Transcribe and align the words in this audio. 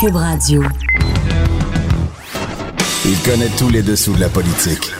Cube 0.00 0.14
Radio. 0.14 0.62
Il 3.04 3.18
connaît 3.22 3.50
tous 3.58 3.68
les 3.68 3.82
dessous 3.82 4.12
de 4.12 4.20
la 4.20 4.28
politique. 4.28 4.92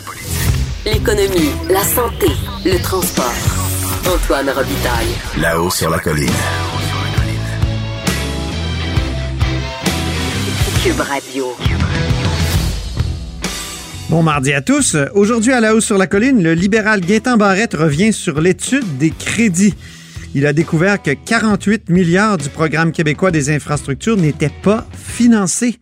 L'économie, 0.84 1.50
la 1.70 1.84
santé, 1.84 2.26
le 2.64 2.82
transport. 2.82 3.32
Antoine 4.12 4.50
Robitaille. 4.50 5.14
Là-haut 5.40 5.70
sur 5.70 5.88
la 5.90 6.00
colline. 6.00 6.28
Cube 10.82 11.00
Radio. 11.00 11.46
Bon 14.10 14.24
mardi 14.24 14.52
à 14.52 14.62
tous. 14.62 14.96
Aujourd'hui 15.14 15.52
à 15.52 15.60
la 15.60 15.76
hausse 15.76 15.84
sur 15.84 15.98
la 15.98 16.08
colline, 16.08 16.42
le 16.42 16.54
libéral 16.54 17.02
Gaétan 17.02 17.36
Barrette 17.36 17.74
revient 17.74 18.12
sur 18.12 18.40
l'étude 18.40 18.98
des 18.98 19.10
crédits. 19.10 19.74
Il 20.34 20.46
a 20.46 20.52
découvert 20.52 21.02
que 21.02 21.12
48 21.12 21.88
milliards 21.88 22.36
du 22.36 22.50
programme 22.50 22.92
québécois 22.92 23.30
des 23.30 23.50
infrastructures 23.50 24.16
n'étaient 24.16 24.52
pas 24.62 24.86
financés. 24.92 25.78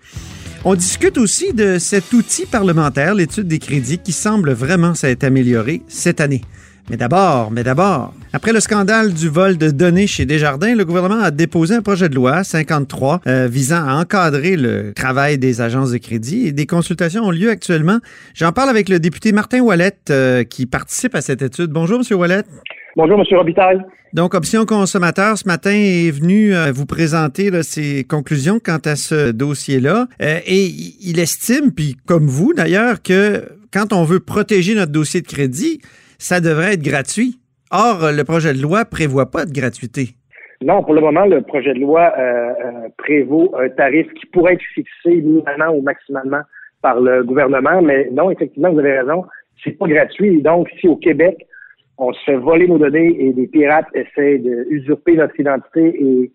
On 0.64 0.74
discute 0.74 1.18
aussi 1.18 1.52
de 1.52 1.78
cet 1.78 2.12
outil 2.12 2.46
parlementaire, 2.46 3.14
l'étude 3.14 3.48
des 3.48 3.58
crédits, 3.58 3.98
qui 3.98 4.12
semble 4.12 4.52
vraiment 4.52 4.94
s'être 4.94 5.24
amélioré 5.24 5.82
cette 5.88 6.20
année. 6.20 6.42
Mais 6.90 6.96
d'abord, 6.96 7.50
mais 7.50 7.64
d'abord, 7.64 8.14
après 8.36 8.52
le 8.52 8.60
scandale 8.60 9.14
du 9.14 9.30
vol 9.30 9.56
de 9.56 9.70
données 9.70 10.06
chez 10.06 10.26
Desjardins, 10.26 10.74
le 10.74 10.84
gouvernement 10.84 11.22
a 11.22 11.30
déposé 11.30 11.74
un 11.74 11.80
projet 11.80 12.10
de 12.10 12.14
loi 12.14 12.44
53 12.44 13.22
euh, 13.26 13.48
visant 13.50 13.82
à 13.88 13.94
encadrer 13.94 14.56
le 14.56 14.92
travail 14.92 15.38
des 15.38 15.62
agences 15.62 15.90
de 15.90 15.96
crédit 15.96 16.48
et 16.48 16.52
des 16.52 16.66
consultations 16.66 17.22
ont 17.22 17.30
lieu 17.30 17.48
actuellement. 17.48 17.96
J'en 18.34 18.52
parle 18.52 18.68
avec 18.68 18.90
le 18.90 18.98
député 18.98 19.32
Martin 19.32 19.60
Wallet 19.60 19.96
euh, 20.10 20.44
qui 20.44 20.66
participe 20.66 21.14
à 21.14 21.22
cette 21.22 21.40
étude. 21.40 21.70
Bonjour, 21.70 21.96
Monsieur 21.96 22.16
Wallet. 22.16 22.42
Bonjour, 22.94 23.18
M. 23.18 23.24
Robitaille. 23.38 23.80
Donc, 24.12 24.34
Option 24.34 24.66
Consommateur, 24.66 25.38
ce 25.38 25.48
matin, 25.48 25.72
est 25.72 26.10
venu 26.10 26.54
euh, 26.54 26.72
vous 26.72 26.84
présenter 26.84 27.50
là, 27.50 27.62
ses 27.62 28.04
conclusions 28.04 28.60
quant 28.62 28.80
à 28.84 28.96
ce 28.96 29.30
dossier-là. 29.30 30.08
Euh, 30.20 30.40
et 30.46 30.66
il 31.00 31.18
estime, 31.20 31.72
puis 31.72 31.96
comme 32.06 32.26
vous 32.26 32.52
d'ailleurs, 32.52 33.00
que 33.02 33.48
quand 33.72 33.94
on 33.94 34.04
veut 34.04 34.20
protéger 34.20 34.74
notre 34.74 34.92
dossier 34.92 35.22
de 35.22 35.26
crédit, 35.26 35.80
ça 36.18 36.42
devrait 36.42 36.74
être 36.74 36.82
gratuit. 36.82 37.40
Or, 37.70 38.12
le 38.12 38.22
projet 38.24 38.52
de 38.52 38.62
loi 38.62 38.84
prévoit 38.84 39.30
pas 39.30 39.44
de 39.44 39.52
gratuité. 39.52 40.10
Non, 40.62 40.82
pour 40.82 40.94
le 40.94 41.00
moment, 41.00 41.26
le 41.26 41.42
projet 41.42 41.74
de 41.74 41.80
loi 41.80 42.12
euh, 42.18 42.88
prévaut 42.96 43.54
un 43.58 43.68
tarif 43.68 44.06
qui 44.14 44.26
pourrait 44.26 44.54
être 44.54 44.62
fixé 44.74 45.16
minimalement 45.16 45.74
ou 45.74 45.82
maximalement 45.82 46.40
par 46.80 47.00
le 47.00 47.24
gouvernement, 47.24 47.82
mais 47.82 48.08
non, 48.10 48.30
effectivement, 48.30 48.72
vous 48.72 48.78
avez 48.78 48.98
raison, 49.00 49.24
c'est 49.62 49.72
pas 49.72 49.86
gratuit. 49.86 50.40
Donc, 50.40 50.68
si 50.80 50.88
au 50.88 50.96
Québec, 50.96 51.46
on 51.98 52.12
se 52.12 52.24
fait 52.24 52.36
voler 52.36 52.68
nos 52.68 52.78
données 52.78 53.16
et 53.18 53.32
des 53.32 53.46
pirates 53.46 53.88
essaient 53.94 54.38
d'usurper 54.38 55.16
notre 55.16 55.38
identité 55.38 55.96
et 56.02 56.30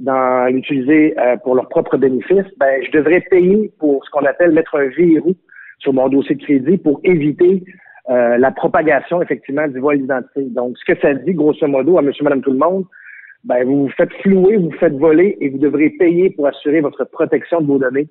d'en 0.00 0.46
l'utiliser 0.46 1.18
euh, 1.18 1.36
pour 1.38 1.54
leurs 1.54 1.68
propres 1.68 1.96
bénéfices, 1.96 2.46
ben, 2.58 2.82
je 2.84 2.90
devrais 2.92 3.20
payer 3.20 3.72
pour 3.78 4.04
ce 4.04 4.10
qu'on 4.10 4.24
appelle 4.24 4.52
mettre 4.52 4.76
un 4.76 4.88
verrou 4.88 5.34
sur 5.80 5.92
mon 5.92 6.08
dossier 6.08 6.36
de 6.36 6.42
crédit 6.42 6.78
pour 6.78 7.00
éviter 7.04 7.64
euh, 8.10 8.38
la 8.38 8.50
propagation, 8.50 9.20
effectivement, 9.20 9.68
du 9.68 9.80
vol 9.80 9.98
d'identité. 9.98 10.42
Donc, 10.50 10.78
ce 10.78 10.84
que 10.92 10.98
ça 11.00 11.12
dit, 11.14 11.34
grosso 11.34 11.66
modo, 11.66 11.98
à 11.98 12.02
monsieur, 12.02 12.24
madame, 12.24 12.40
tout 12.40 12.52
le 12.52 12.58
monde, 12.58 12.84
ben, 13.44 13.64
vous 13.64 13.84
vous 13.84 13.90
faites 13.90 14.12
flouer, 14.22 14.56
vous 14.56 14.70
vous 14.70 14.78
faites 14.78 14.94
voler 14.94 15.36
et 15.40 15.50
vous 15.50 15.58
devrez 15.58 15.90
payer 15.90 16.30
pour 16.30 16.46
assurer 16.46 16.80
votre 16.80 17.04
protection 17.04 17.60
de 17.60 17.66
vos 17.66 17.78
données. 17.78 18.08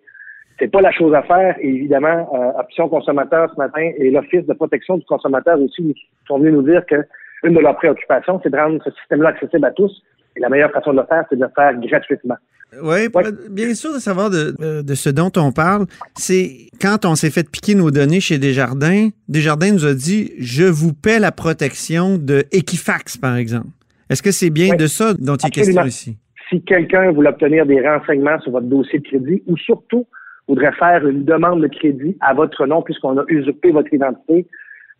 C'est 0.59 0.71
pas 0.71 0.81
la 0.81 0.91
chose 0.91 1.13
à 1.13 1.21
faire. 1.23 1.55
Et 1.61 1.67
évidemment, 1.67 2.29
euh, 2.33 2.59
Option 2.59 2.89
Consommateur 2.89 3.51
ce 3.51 3.57
matin 3.57 3.91
et 3.97 4.09
l'Office 4.09 4.45
de 4.45 4.53
protection 4.53 4.97
du 4.97 5.05
consommateur 5.05 5.59
aussi 5.59 5.95
sont 6.27 6.39
venus 6.39 6.53
nous 6.53 6.63
dire 6.63 6.85
que 6.85 7.03
une 7.43 7.53
de 7.53 7.59
leurs 7.59 7.75
préoccupations, 7.75 8.39
c'est 8.41 8.49
de 8.49 8.57
rendre 8.57 8.81
ce 8.83 8.91
système-là 8.91 9.29
accessible 9.29 9.65
à 9.65 9.71
tous. 9.71 10.03
Et 10.35 10.39
la 10.39 10.49
meilleure 10.49 10.71
façon 10.71 10.93
de 10.93 10.97
le 10.99 11.05
faire, 11.05 11.25
c'est 11.29 11.35
de 11.35 11.43
le 11.43 11.51
faire 11.55 11.73
gratuitement. 11.79 12.37
Oui, 12.81 13.07
bien 13.49 13.73
sûr 13.73 13.93
de 13.93 13.99
savoir 13.99 14.29
de, 14.29 14.81
de, 14.81 14.95
ce 14.95 15.09
dont 15.09 15.31
on 15.37 15.51
parle. 15.51 15.85
C'est 16.15 16.67
quand 16.81 17.05
on 17.05 17.15
s'est 17.15 17.29
fait 17.29 17.49
piquer 17.49 17.75
nos 17.75 17.91
données 17.91 18.19
chez 18.19 18.39
Desjardins, 18.39 19.09
Desjardins 19.29 19.71
nous 19.71 19.85
a 19.85 19.93
dit 19.93 20.33
je 20.37 20.65
vous 20.65 20.93
paie 20.93 21.19
la 21.19 21.31
protection 21.31 22.17
de 22.17 22.43
Equifax, 22.51 23.17
par 23.17 23.37
exemple. 23.37 23.67
Est-ce 24.09 24.21
que 24.21 24.31
c'est 24.31 24.49
bien 24.49 24.75
de 24.75 24.87
ça 24.87 25.13
dont 25.13 25.35
il 25.35 25.47
est 25.47 25.51
question 25.51 25.85
ici? 25.85 26.17
Si 26.49 26.61
quelqu'un 26.61 27.11
voulait 27.11 27.29
obtenir 27.29 27.65
des 27.65 27.85
renseignements 27.85 28.39
sur 28.41 28.51
votre 28.51 28.67
dossier 28.67 28.99
de 28.99 29.07
crédit 29.07 29.43
ou 29.47 29.57
surtout 29.57 30.05
voudrait 30.47 30.73
faire 30.73 31.05
une 31.07 31.25
demande 31.25 31.61
de 31.61 31.67
crédit 31.67 32.17
à 32.21 32.33
votre 32.33 32.65
nom 32.65 32.81
puisqu'on 32.81 33.17
a 33.17 33.23
usurpé 33.27 33.71
votre 33.71 33.93
identité, 33.93 34.47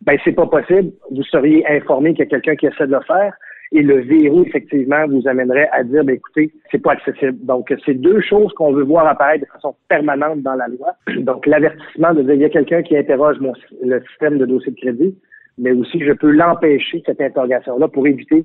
ben 0.02 0.18
c'est 0.24 0.32
pas 0.32 0.46
possible. 0.46 0.92
Vous 1.10 1.22
seriez 1.24 1.66
informé 1.68 2.12
qu'il 2.14 2.24
y 2.24 2.28
a 2.28 2.30
quelqu'un 2.30 2.56
qui 2.56 2.66
essaie 2.66 2.86
de 2.86 2.92
le 2.92 3.00
faire 3.06 3.32
et 3.72 3.82
le 3.82 4.00
verrou 4.00 4.44
effectivement 4.44 5.06
vous 5.08 5.26
amènerait 5.28 5.68
à 5.72 5.84
dire 5.84 6.04
ben 6.04 6.14
écoutez 6.14 6.52
c'est 6.70 6.82
pas 6.82 6.92
accessible. 6.92 7.38
Donc 7.44 7.72
c'est 7.84 7.94
deux 7.94 8.20
choses 8.20 8.52
qu'on 8.54 8.72
veut 8.72 8.84
voir 8.84 9.06
apparaître 9.06 9.44
de 9.44 9.50
façon 9.50 9.74
permanente 9.88 10.42
dans 10.42 10.54
la 10.54 10.68
loi. 10.68 10.94
Donc 11.18 11.46
l'avertissement 11.46 12.14
de 12.14 12.22
dire 12.22 12.34
il 12.34 12.40
y 12.40 12.44
a 12.44 12.50
quelqu'un 12.50 12.82
qui 12.82 12.96
interroge 12.96 13.38
mon, 13.40 13.52
le 13.82 14.02
système 14.08 14.38
de 14.38 14.46
dossier 14.46 14.72
de 14.72 14.76
crédit, 14.76 15.16
mais 15.58 15.72
aussi 15.72 16.00
je 16.00 16.12
peux 16.12 16.30
l'empêcher 16.30 17.02
cette 17.04 17.20
interrogation 17.20 17.78
là 17.78 17.88
pour 17.88 18.06
éviter 18.06 18.44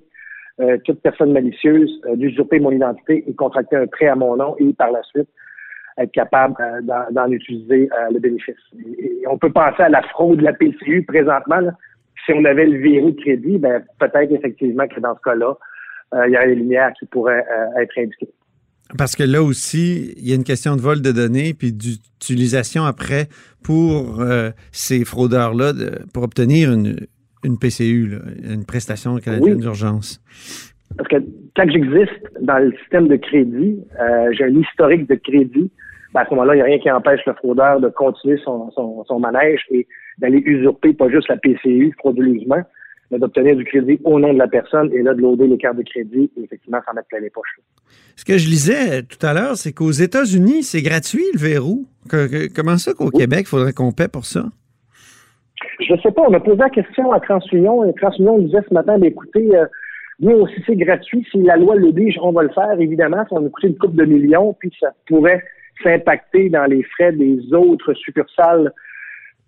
euh, 0.62 0.78
toute 0.86 1.02
personne 1.02 1.32
malicieuse 1.32 2.02
euh, 2.06 2.16
d'usurper 2.16 2.60
mon 2.60 2.72
identité 2.72 3.24
et 3.28 3.34
contracter 3.34 3.76
un 3.76 3.88
prêt 3.88 4.08
à 4.08 4.16
mon 4.16 4.36
nom 4.36 4.56
et 4.60 4.74
par 4.74 4.92
la 4.92 5.02
suite 5.04 5.30
être 5.98 6.12
capable 6.12 6.56
euh, 6.60 6.82
d'en 7.12 7.32
utiliser 7.32 7.90
euh, 7.92 8.12
le 8.12 8.20
bénéfice. 8.20 8.56
Et, 8.98 9.24
on 9.28 9.38
peut 9.38 9.52
penser 9.52 9.84
à 9.84 9.90
la 9.90 10.02
fraude 10.04 10.40
de 10.40 10.44
la 10.44 10.54
PCU 10.54 11.04
présentement. 11.04 11.62
Si 12.26 12.34
on 12.34 12.44
avait 12.46 12.66
le 12.66 12.80
verrou 12.80 13.12
de 13.12 13.22
crédit, 13.22 13.58
ben, 13.58 13.84
peut-être 14.00 14.32
effectivement 14.32 14.88
que 14.88 15.00
dans 15.00 15.16
ce 15.16 15.22
cas-là, 15.22 15.58
euh, 16.14 16.28
il 16.28 16.34
y 16.34 16.38
aurait 16.38 16.48
des 16.48 16.56
lumières 16.56 16.92
qui 17.00 17.06
pourraient 17.06 17.44
être 17.80 17.98
indiquées. 17.98 18.30
Parce 18.98 19.16
que 19.16 19.24
là 19.24 19.42
aussi, 19.42 20.14
il 20.18 20.28
y 20.28 20.32
a 20.32 20.36
une 20.36 20.44
question 20.44 20.76
de 20.76 20.82
vol 20.82 21.02
de 21.02 21.12
données 21.12 21.54
puis 21.54 21.74
d'utilisation 21.74 22.84
après 22.84 23.28
pour 23.64 24.24
ces 24.72 25.04
fraudeurs-là 25.06 25.72
pour 26.14 26.24
obtenir 26.24 26.72
une, 26.72 26.98
une 27.44 27.58
PCU, 27.58 28.20
une 28.44 28.66
prestation 28.66 29.18
canadienne 29.18 29.60
d'urgence. 29.60 30.22
Parce 30.96 31.10
que 31.10 31.16
quand 31.56 31.70
j'existe 31.72 32.30
dans 32.42 32.60
le 32.60 32.72
système 32.82 33.08
de 33.08 33.16
crédit, 33.16 33.80
j'ai 34.34 34.44
un 34.44 34.56
historique 34.60 35.10
de 35.10 35.16
crédit 35.16 35.72
ben, 36.14 36.22
à 36.22 36.26
ce 36.26 36.30
moment-là, 36.32 36.54
il 36.54 36.58
n'y 36.58 36.62
a 36.62 36.66
rien 36.66 36.80
qui 36.80 36.92
empêche 36.92 37.22
le 37.26 37.34
fraudeur 37.34 37.80
de 37.80 37.90
continuer 37.90 38.38
son, 38.44 38.70
son, 38.72 39.20
manège 39.20 39.62
et 39.72 39.88
d'aller 40.20 40.42
usurper 40.46 40.94
pas 40.94 41.10
juste 41.10 41.28
la 41.28 41.38
PCU 41.38 41.94
frauduleusement, 41.98 42.62
mais 43.10 43.18
d'obtenir 43.18 43.56
du 43.56 43.66
crédit 43.66 44.00
au 44.04 44.20
nom 44.20 44.34
de 44.34 44.38
la 44.38 44.48
personne 44.48 44.92
et 44.94 45.02
là, 45.02 45.14
de 45.14 45.22
loader 45.22 45.48
les 45.48 45.58
cartes 45.58 45.78
de 45.78 45.84
crédit 45.84 46.32
et 46.38 46.44
effectivement 46.44 46.80
s'en 46.86 46.94
mettre 46.94 47.08
plein 47.08 47.20
les 47.20 47.32
poches. 47.32 47.60
Ce 48.16 48.26
que 48.26 48.38
je 48.38 48.48
lisais 48.48 49.02
tout 49.04 49.26
à 49.26 49.34
l'heure, 49.34 49.56
c'est 49.56 49.74
qu'aux 49.74 49.92
États-Unis, 49.92 50.64
c'est 50.64 50.84
gratuit 50.84 51.26
le 51.34 51.40
verrou. 51.40 51.86
comment 52.56 52.78
ça 52.78 52.94
qu'au 52.94 53.10
Québec, 53.10 53.42
il 53.42 53.48
faudrait 53.48 53.74
qu'on 53.74 53.92
paie 53.92 54.08
pour 54.08 54.26
ça? 54.26 54.46
Je 55.80 55.94
ne 55.94 56.00
sais 56.00 56.12
pas. 56.12 56.24
On 56.28 56.34
a 56.34 56.40
posé 56.40 56.58
la 56.58 56.70
question 56.70 57.12
à 57.12 57.20
TransUnion 57.20 57.86
et 57.86 57.94
TransUnion 57.94 58.38
disait 58.40 58.62
ce 58.68 58.74
matin, 58.74 59.00
ben, 59.00 59.08
écoutez, 59.08 59.56
euh, 59.56 59.66
nous 60.20 60.32
aussi 60.32 60.62
c'est 60.68 60.76
gratuit. 60.76 61.26
Si 61.32 61.42
la 61.42 61.58
loi 61.58 61.76
l'oblige, 61.76 62.20
on 62.22 62.32
va 62.32 62.44
le 62.44 62.50
faire, 62.50 62.80
évidemment. 62.80 63.26
Ça 63.30 63.36
va 63.36 63.42
nous 63.42 63.50
coûter 63.50 63.70
une 63.70 63.78
coupe 63.78 63.96
de 63.96 64.06
millions, 64.06 64.54
puis 64.60 64.72
ça 64.80 64.94
pourrait 65.08 65.44
s'impacter 65.82 66.50
dans 66.50 66.66
les 66.66 66.84
frais 66.84 67.12
des 67.12 67.54
autres 67.54 67.94
succursales 67.94 68.72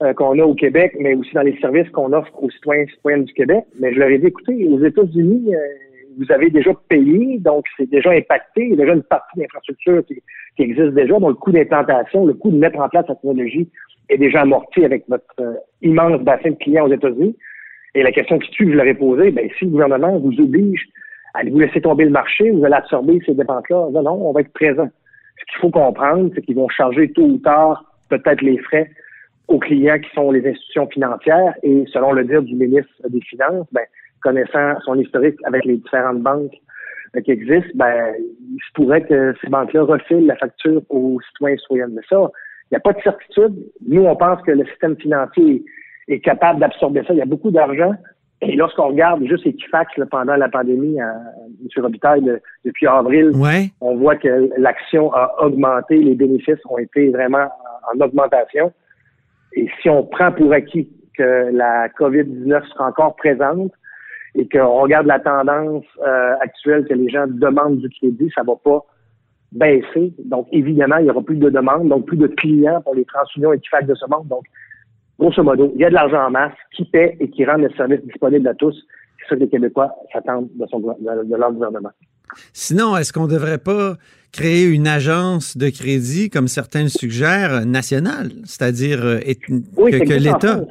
euh, 0.03 0.13
qu'on 0.13 0.37
a 0.39 0.43
au 0.43 0.55
Québec, 0.55 0.93
mais 0.99 1.13
aussi 1.13 1.33
dans 1.33 1.41
les 1.41 1.57
services 1.59 1.89
qu'on 1.89 2.11
offre 2.13 2.31
aux 2.41 2.49
citoyens 2.49 2.83
et 2.83 2.87
citoyennes 2.87 3.25
du 3.25 3.33
Québec. 3.33 3.63
Mais 3.79 3.93
je 3.93 3.99
leur 3.99 4.09
ai 4.09 4.17
dit, 4.17 4.27
écoutez, 4.27 4.67
aux 4.67 4.83
États-Unis, 4.83 5.55
euh, 5.55 5.59
vous 6.17 6.31
avez 6.31 6.49
déjà 6.49 6.71
payé, 6.89 7.39
donc 7.39 7.65
c'est 7.77 7.89
déjà 7.89 8.11
impacté. 8.11 8.63
Il 8.63 8.69
y 8.71 8.73
a 8.73 8.77
déjà 8.77 8.93
une 8.93 9.03
partie 9.03 9.39
d'infrastructure 9.39 10.05
qui, 10.05 10.15
qui, 10.57 10.63
existe 10.63 10.93
déjà, 10.93 11.17
dont 11.19 11.29
le 11.29 11.35
coût 11.35 11.51
d'implantation, 11.51 12.25
le 12.25 12.33
coût 12.33 12.51
de 12.51 12.57
mettre 12.57 12.79
en 12.79 12.89
place 12.89 13.05
la 13.07 13.15
technologie 13.15 13.69
est 14.09 14.17
déjà 14.17 14.41
amorti 14.41 14.83
avec 14.83 15.07
notre 15.09 15.25
euh, 15.39 15.53
immense 15.81 16.21
bassin 16.21 16.51
de 16.51 16.55
clients 16.55 16.87
aux 16.87 16.93
États-Unis. 16.93 17.35
Et 17.95 18.03
la 18.03 18.11
question 18.11 18.37
qui 18.39 18.51
tue, 18.51 18.71
je 18.71 18.75
leur 18.75 18.85
ai 18.85 18.93
posée, 18.93 19.31
ben, 19.31 19.49
si 19.57 19.65
le 19.65 19.71
gouvernement 19.71 20.19
vous 20.19 20.37
oblige 20.39 20.85
à 21.33 21.43
vous 21.43 21.59
laisser 21.59 21.81
tomber 21.81 22.05
le 22.05 22.11
marché, 22.11 22.51
vous 22.51 22.63
allez 22.65 22.75
absorber 22.75 23.19
ces 23.25 23.33
dépenses-là. 23.33 23.87
Non, 23.91 24.03
non, 24.03 24.29
on 24.29 24.31
va 24.33 24.41
être 24.41 24.51
présent. 24.53 24.89
Ce 25.39 25.45
qu'il 25.45 25.59
faut 25.61 25.71
comprendre, 25.71 26.31
c'est 26.33 26.41
qu'ils 26.41 26.55
vont 26.55 26.69
charger 26.69 27.11
tôt 27.11 27.23
ou 27.23 27.37
tard 27.37 27.83
peut-être 28.09 28.41
les 28.41 28.57
frais 28.59 28.89
aux 29.47 29.59
clients 29.59 29.99
qui 29.99 30.09
sont 30.13 30.31
les 30.31 30.47
institutions 30.47 30.87
financières 30.87 31.53
et 31.63 31.85
selon 31.91 32.13
le 32.13 32.23
dire 32.23 32.41
du 32.41 32.55
ministre 32.55 32.93
des 33.09 33.21
Finances, 33.21 33.67
ben, 33.71 33.83
connaissant 34.21 34.79
son 34.83 34.95
historique 34.95 35.37
avec 35.45 35.65
les 35.65 35.77
différentes 35.77 36.21
banques 36.21 36.53
euh, 37.15 37.21
qui 37.21 37.31
existent, 37.31 37.71
ben, 37.75 38.13
il 38.17 38.59
se 38.59 38.73
pourrait 38.73 39.03
que 39.03 39.35
ces 39.41 39.47
banques-là 39.47 39.83
refilent 39.83 40.25
la 40.25 40.35
facture 40.35 40.81
aux 40.89 41.19
citoyens 41.27 41.55
et 41.55 41.59
citoyennes. 41.59 41.93
Mais 41.93 42.01
ça, 42.09 42.31
il 42.71 42.73
n'y 42.73 42.77
a 42.77 42.79
pas 42.79 42.93
de 42.93 43.01
certitude. 43.01 43.53
Nous, 43.87 44.03
on 44.03 44.15
pense 44.15 44.41
que 44.41 44.51
le 44.51 44.65
système 44.65 44.95
financier 44.97 45.63
est 46.07 46.19
capable 46.19 46.59
d'absorber 46.59 47.03
ça. 47.05 47.13
Il 47.13 47.19
y 47.19 47.21
a 47.21 47.25
beaucoup 47.25 47.51
d'argent, 47.51 47.93
et 48.41 48.55
lorsqu'on 48.55 48.89
regarde 48.89 49.23
juste 49.25 49.45
Equifax 49.45 49.91
pendant 50.11 50.35
la 50.35 50.49
pandémie, 50.49 50.99
euh, 51.01 51.05
M. 51.61 51.83
Robitaille, 51.83 52.39
depuis 52.65 52.85
avril, 52.87 53.31
on 53.81 53.95
voit 53.95 54.17
que 54.17 54.49
l'action 54.57 55.13
a 55.13 55.35
augmenté, 55.41 55.97
les 55.97 56.15
bénéfices 56.15 56.59
ont 56.69 56.77
été 56.77 57.09
vraiment 57.09 57.47
en 57.93 57.99
augmentation. 58.01 58.73
Et 59.53 59.69
si 59.81 59.89
on 59.89 60.03
prend 60.03 60.31
pour 60.31 60.51
acquis 60.51 60.89
que 61.17 61.49
la 61.53 61.87
COVID-19 61.89 62.67
sera 62.67 62.87
encore 62.87 63.15
présente 63.15 63.71
et 64.35 64.47
qu'on 64.49 64.81
regarde 64.81 65.07
la 65.07 65.19
tendance 65.19 65.85
euh, 66.05 66.35
actuelle 66.41 66.85
que 66.85 66.93
les 66.93 67.09
gens 67.09 67.25
demandent 67.27 67.77
du 67.77 67.89
crédit, 67.89 68.29
ça 68.35 68.43
va 68.43 68.55
pas 68.61 68.85
baisser. 69.53 70.13
Donc, 70.25 70.47
évidemment, 70.51 70.97
il 70.97 71.05
y 71.05 71.09
aura 71.09 71.21
plus 71.21 71.37
de 71.37 71.49
demandes, 71.49 71.87
donc 71.87 72.05
plus 72.05 72.17
de 72.17 72.27
clients 72.27 72.81
pour 72.81 72.95
les 72.95 73.05
transunions 73.05 73.53
et 73.53 73.57
de 73.57 73.95
ce 73.95 74.05
monde. 74.09 74.27
Donc, 74.27 74.43
grosso 75.17 75.43
modo, 75.43 75.71
il 75.75 75.81
y 75.81 75.85
a 75.85 75.89
de 75.89 75.93
l'argent 75.93 76.27
en 76.27 76.31
masse 76.31 76.53
qui 76.75 76.85
paie 76.85 77.17
et 77.19 77.29
qui 77.29 77.45
rend 77.45 77.57
le 77.57 77.69
service 77.71 78.01
disponible 78.03 78.47
à 78.47 78.53
tous. 78.53 78.75
C'est 79.19 79.29
ça 79.29 79.35
que 79.35 79.41
les 79.41 79.49
Québécois 79.49 79.91
s'attendent 80.13 80.49
de, 80.55 81.29
de 81.29 81.35
leur 81.35 81.51
gouvernement. 81.51 81.91
Sinon, 82.53 82.97
est-ce 82.97 83.13
qu'on 83.13 83.27
ne 83.27 83.31
devrait 83.31 83.57
pas 83.57 83.95
créer 84.31 84.65
une 84.65 84.87
agence 84.87 85.55
de 85.55 85.69
crédit, 85.69 86.29
comme 86.29 86.49
certains 86.49 86.83
le 86.83 86.89
suggèrent, 86.89 87.65
nationale, 87.65 88.31
c'est-à-dire 88.43 88.99
euh, 89.05 89.19
que, 89.19 90.13
l'État, 90.13 90.65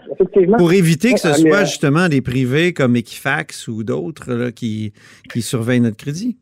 pour 0.58 0.72
éviter 0.72 1.14
que 1.14 1.20
ce 1.20 1.32
soit 1.32 1.62
euh, 1.62 1.64
justement 1.64 2.08
des 2.08 2.20
privés 2.20 2.74
comme 2.74 2.94
Equifax 2.96 3.68
ou 3.68 3.82
d'autres 3.82 4.50
qui, 4.50 4.92
qui 5.32 5.40
surveillent 5.40 5.80
notre 5.80 5.96
crédit? 5.96 6.36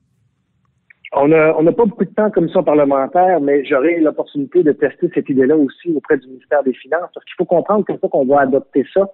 On 1.14 1.28
n'a 1.28 1.54
on 1.58 1.64
pas 1.64 1.84
beaucoup 1.84 2.04
de 2.04 2.14
temps 2.14 2.30
comme 2.30 2.48
ça 2.48 2.62
parlementaire, 2.62 3.40
mais 3.40 3.64
j'aurai 3.66 4.00
l'opportunité 4.00 4.62
de 4.62 4.72
tester 4.72 5.10
cette 5.14 5.28
idée-là 5.28 5.56
aussi 5.56 5.92
auprès 5.94 6.16
du 6.16 6.26
ministère 6.26 6.62
des 6.62 6.72
Finances, 6.72 7.10
parce 7.12 7.24
qu'il 7.26 7.34
faut 7.36 7.44
comprendre 7.44 7.84
qu'une 7.84 7.98
fois 7.98 8.08
qu'on 8.08 8.24
va 8.24 8.40
adopter 8.40 8.86
ça, 8.94 9.06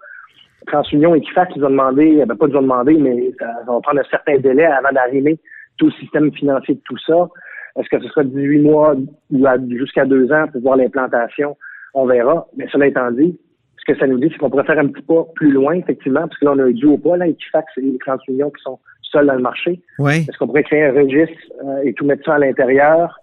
TransUnion 0.69 1.15
et 1.15 1.19
Equifax, 1.19 1.53
ils 1.57 1.65
ont 1.65 1.71
demandé, 1.71 2.25
ben 2.25 2.37
pas 2.37 2.47
ils 2.49 2.57
ont 2.57 2.63
demandé, 2.63 2.95
mais 2.95 3.33
ça, 3.39 3.47
va 3.67 3.81
prendre 3.81 4.01
un 4.01 4.11
certain 4.11 4.39
délai 4.39 4.65
avant 4.65 4.93
d'arriver 4.93 5.41
tout 5.77 5.87
le 5.87 5.93
système 5.93 6.33
financier 6.33 6.77
de 6.77 6.81
tout 6.85 6.99
ça. 7.05 7.29
Est-ce 7.77 7.89
que 7.89 8.01
ce 8.01 8.09
sera 8.09 8.25
18 8.25 8.63
mois 8.63 8.95
ou 9.31 9.47
jusqu'à 9.71 10.05
deux 10.05 10.31
ans 10.33 10.47
pour 10.53 10.61
voir 10.63 10.77
l'implantation? 10.77 11.57
On 11.95 12.07
verra. 12.07 12.47
Mais 12.57 12.69
cela 12.71 12.87
étant 12.87 13.11
dit, 13.11 13.39
ce 13.77 13.93
que 13.93 13.99
ça 13.99 14.07
nous 14.07 14.19
dit, 14.19 14.29
c'est 14.31 14.39
qu'on 14.39 14.51
pourrait 14.51 14.65
faire 14.65 14.79
un 14.79 14.89
petit 14.89 15.03
pas 15.03 15.25
plus 15.35 15.51
loin, 15.51 15.75
effectivement, 15.75 16.23
parce 16.23 16.39
que 16.39 16.45
là, 16.45 16.53
on 16.55 16.59
a 16.59 16.65
un 16.65 16.71
duo 16.71 16.99
pas, 16.99 17.17
là, 17.17 17.27
Equifax 17.27 17.67
et 17.79 17.83
les 17.83 17.99
30 17.99 18.21
millions 18.29 18.51
qui 18.51 18.63
sont 18.63 18.79
seuls 19.11 19.27
dans 19.27 19.35
le 19.35 19.43
marché. 19.43 19.81
Oui. 19.99 20.27
Est-ce 20.29 20.39
qu'on 20.39 20.47
pourrait 20.47 20.65
créer 20.65 20.85
un 20.85 20.93
registre 20.93 21.39
euh, 21.65 21.83
et 21.85 21.93
tout 21.95 22.05
mettre 22.05 22.25
ça 22.25 22.35
à 22.35 22.39
l'intérieur? 22.39 23.19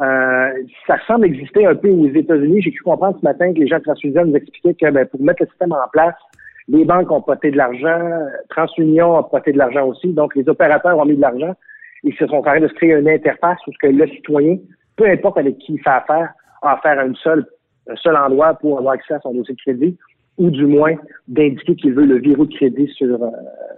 Euh, 0.00 0.50
ça 0.86 0.96
semble 1.06 1.26
exister 1.26 1.66
un 1.66 1.74
peu 1.74 1.88
aux 1.88 2.08
États-Unis. 2.08 2.62
J'ai 2.62 2.72
cru 2.72 2.84
comprendre 2.84 3.18
ce 3.18 3.24
matin 3.24 3.52
que 3.52 3.58
les 3.58 3.66
gens 3.66 3.78
de 3.78 3.82
TransUnion 3.82 4.26
nous 4.26 4.36
expliquaient 4.36 4.74
que 4.74 4.90
ben, 4.90 5.06
pour 5.06 5.20
mettre 5.20 5.42
le 5.42 5.48
système 5.48 5.72
en 5.72 5.88
place, 5.92 6.14
les 6.68 6.84
banques 6.84 7.10
ont 7.10 7.22
poté 7.22 7.50
de 7.50 7.56
l'argent, 7.56 8.26
TransUnion 8.50 9.16
a 9.16 9.22
poté 9.22 9.52
de 9.52 9.58
l'argent 9.58 9.86
aussi, 9.86 10.12
donc 10.12 10.36
les 10.36 10.48
opérateurs 10.48 10.98
ont 10.98 11.06
mis 11.06 11.16
de 11.16 11.20
l'argent 11.20 11.54
ils 12.04 12.14
se 12.14 12.26
sont 12.26 12.42
carrés 12.42 12.60
de 12.60 12.68
se 12.68 12.74
créer 12.74 12.92
une 12.92 13.08
interface 13.08 13.58
où 13.66 13.72
que 13.80 13.86
le 13.88 14.06
citoyen, 14.08 14.58
peu 14.96 15.08
importe 15.08 15.38
avec 15.38 15.58
qui 15.58 15.74
il 15.74 15.80
fait 15.80 15.90
affaire, 15.90 16.32
a 16.62 16.74
affaire 16.74 16.98
à 16.98 17.04
une 17.04 17.16
seule, 17.16 17.46
un 17.88 17.96
seul 17.96 18.16
endroit 18.16 18.54
pour 18.54 18.78
avoir 18.78 18.94
accès 18.94 19.14
à 19.14 19.20
son 19.20 19.34
dossier 19.34 19.54
de 19.54 19.60
crédit, 19.60 19.96
ou 20.36 20.50
du 20.50 20.66
moins 20.66 20.94
d'indiquer 21.26 21.74
qu'il 21.74 21.94
veut 21.94 22.04
le 22.04 22.20
verrou 22.20 22.46
de 22.46 22.54
crédit 22.54 22.88
sur, 22.94 23.22
euh, 23.22 23.30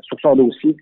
sur 0.02 0.20
son 0.20 0.37
dossier. 0.37 0.76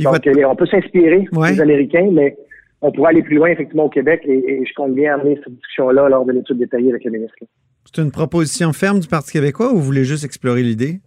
Donc, 0.00 0.16
on 0.46 0.56
peut 0.56 0.66
s'inspirer 0.66 1.26
des 1.30 1.60
Américains, 1.60 2.08
mais 2.12 2.36
on 2.80 2.90
pourrait 2.90 3.10
aller 3.10 3.22
plus 3.22 3.36
loin, 3.36 3.48
effectivement, 3.48 3.84
au 3.84 3.90
Québec, 3.90 4.22
et, 4.24 4.64
je 4.66 4.74
compte 4.74 4.94
bien 4.94 5.14
amener 5.14 5.36
cette 5.44 5.54
discussion-là 5.54 6.08
lors 6.08 6.24
de 6.24 6.32
l'étude 6.32 6.58
détaillée 6.58 6.90
avec 6.90 7.04
le 7.04 7.12
ministre. 7.12 7.36
C'est 7.84 8.02
une 8.02 8.10
proposition 8.10 8.72
ferme 8.72 9.00
du 9.00 9.08
Parti 9.08 9.32
québécois 9.32 9.72
ou 9.72 9.76
vous 9.76 9.82
voulez 9.82 10.04
juste 10.04 10.24
explorer 10.24 10.62
l'idée? 10.62 11.00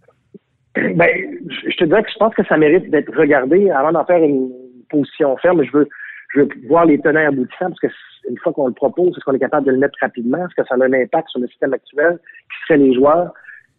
Ben, 0.94 1.08
je 1.48 1.76
te 1.76 1.84
dirais 1.84 2.02
que 2.02 2.10
je 2.10 2.18
pense 2.18 2.34
que 2.34 2.44
ça 2.44 2.58
mérite 2.58 2.90
d'être 2.90 3.10
regardé 3.16 3.70
avant 3.70 3.92
d'en 3.92 4.04
faire 4.04 4.22
une, 4.22 4.50
position 4.88 5.36
ferme. 5.38 5.64
Je 5.64 5.72
veux, 5.72 5.88
je 6.34 6.40
veux 6.40 6.48
voir 6.68 6.84
les 6.84 7.00
tenants 7.00 7.26
aboutissants 7.26 7.70
parce 7.70 7.80
que 7.80 7.88
une 8.28 8.38
fois 8.38 8.52
qu'on 8.52 8.68
le 8.68 8.72
propose, 8.72 9.08
est-ce 9.08 9.24
qu'on 9.24 9.34
est 9.34 9.40
capable 9.40 9.66
de 9.66 9.72
le 9.72 9.78
mettre 9.78 9.98
rapidement? 10.00 10.38
Est-ce 10.38 10.54
que 10.54 10.66
ça 10.68 10.74
a 10.74 10.84
un 10.84 10.92
impact 10.92 11.28
sur 11.30 11.40
le 11.40 11.48
système 11.48 11.72
actuel? 11.72 12.18
Qui 12.18 12.56
seraient 12.66 12.78
les 12.78 12.94
joueurs? 12.94 13.32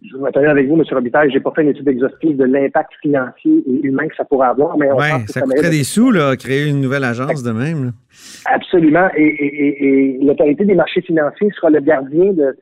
Je 0.06 0.16
vais 0.16 0.22
m'attendre 0.22 0.50
avec 0.50 0.68
vous, 0.68 0.76
M. 0.76 0.84
Robitaille, 0.92 1.32
j'ai 1.32 1.40
pas 1.40 1.52
fait 1.56 1.64
une 1.64 1.70
étude 1.70 1.88
exhaustive 1.88 2.38
de 2.38 2.44
l'impact 2.44 2.92
financier 3.02 3.64
et 3.68 3.88
humain 3.88 4.08
que 4.08 4.16
ça 4.16 4.26
pourrait 4.26 4.50
avoir, 4.50 4.78
mais 4.78 4.92
on 4.92 4.98
ouais, 4.98 5.26
ça, 5.28 5.42
coûterait 5.42 5.72
des 5.72 5.84
sous, 5.84 6.12
là, 6.12 6.36
créer 6.36 6.68
une 6.68 6.82
nouvelle 6.82 7.04
agence 7.04 7.42
de 7.42 7.52
même. 7.52 7.94
Absolument. 8.46 9.10
Et, 9.16 9.26
et, 9.26 9.86
et, 9.86 10.20
l'autorité 10.24 10.66
des 10.66 10.76
marchés 10.76 11.02
financiers 11.02 11.50
sera 11.56 11.72
le 11.72 11.80
gardien 11.80 12.32
de, 12.34 12.56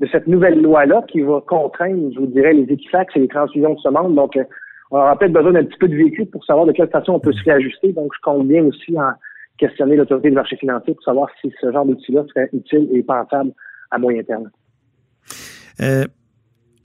de 0.00 0.08
cette 0.10 0.26
nouvelle 0.26 0.60
loi-là 0.60 1.02
qui 1.08 1.20
va 1.20 1.40
contraindre, 1.46 2.12
je 2.12 2.18
vous 2.18 2.26
dirais, 2.26 2.54
les 2.54 2.72
Equifax 2.72 3.14
et 3.14 3.20
les 3.20 3.28
transfusions 3.28 3.74
de 3.74 3.80
ce 3.80 3.88
monde. 3.88 4.16
Donc, 4.16 4.36
euh, 4.36 4.44
on 4.90 4.96
aura 4.96 5.16
peut-être 5.16 5.32
besoin 5.32 5.52
d'un 5.52 5.64
petit 5.64 5.78
peu 5.78 5.88
de 5.88 5.96
véhicule 5.96 6.26
pour 6.26 6.44
savoir 6.44 6.66
de 6.66 6.72
quelle 6.72 6.90
façon 6.90 7.12
on 7.12 7.20
peut 7.20 7.32
se 7.32 7.44
réajuster. 7.44 7.92
Donc, 7.92 8.10
je 8.16 8.20
compte 8.22 8.48
bien 8.48 8.64
aussi 8.64 8.98
en 8.98 9.12
questionner 9.58 9.94
l'autorité 9.94 10.30
du 10.30 10.34
marché 10.34 10.56
financier 10.56 10.94
pour 10.94 11.04
savoir 11.04 11.28
si 11.40 11.52
ce 11.60 11.70
genre 11.70 11.84
d'outil-là 11.84 12.24
serait 12.28 12.48
utile 12.52 12.88
et 12.92 13.02
pensable 13.02 13.52
à 13.90 13.98
moyen 13.98 14.22
terme. 14.22 14.50
Euh, 15.80 16.04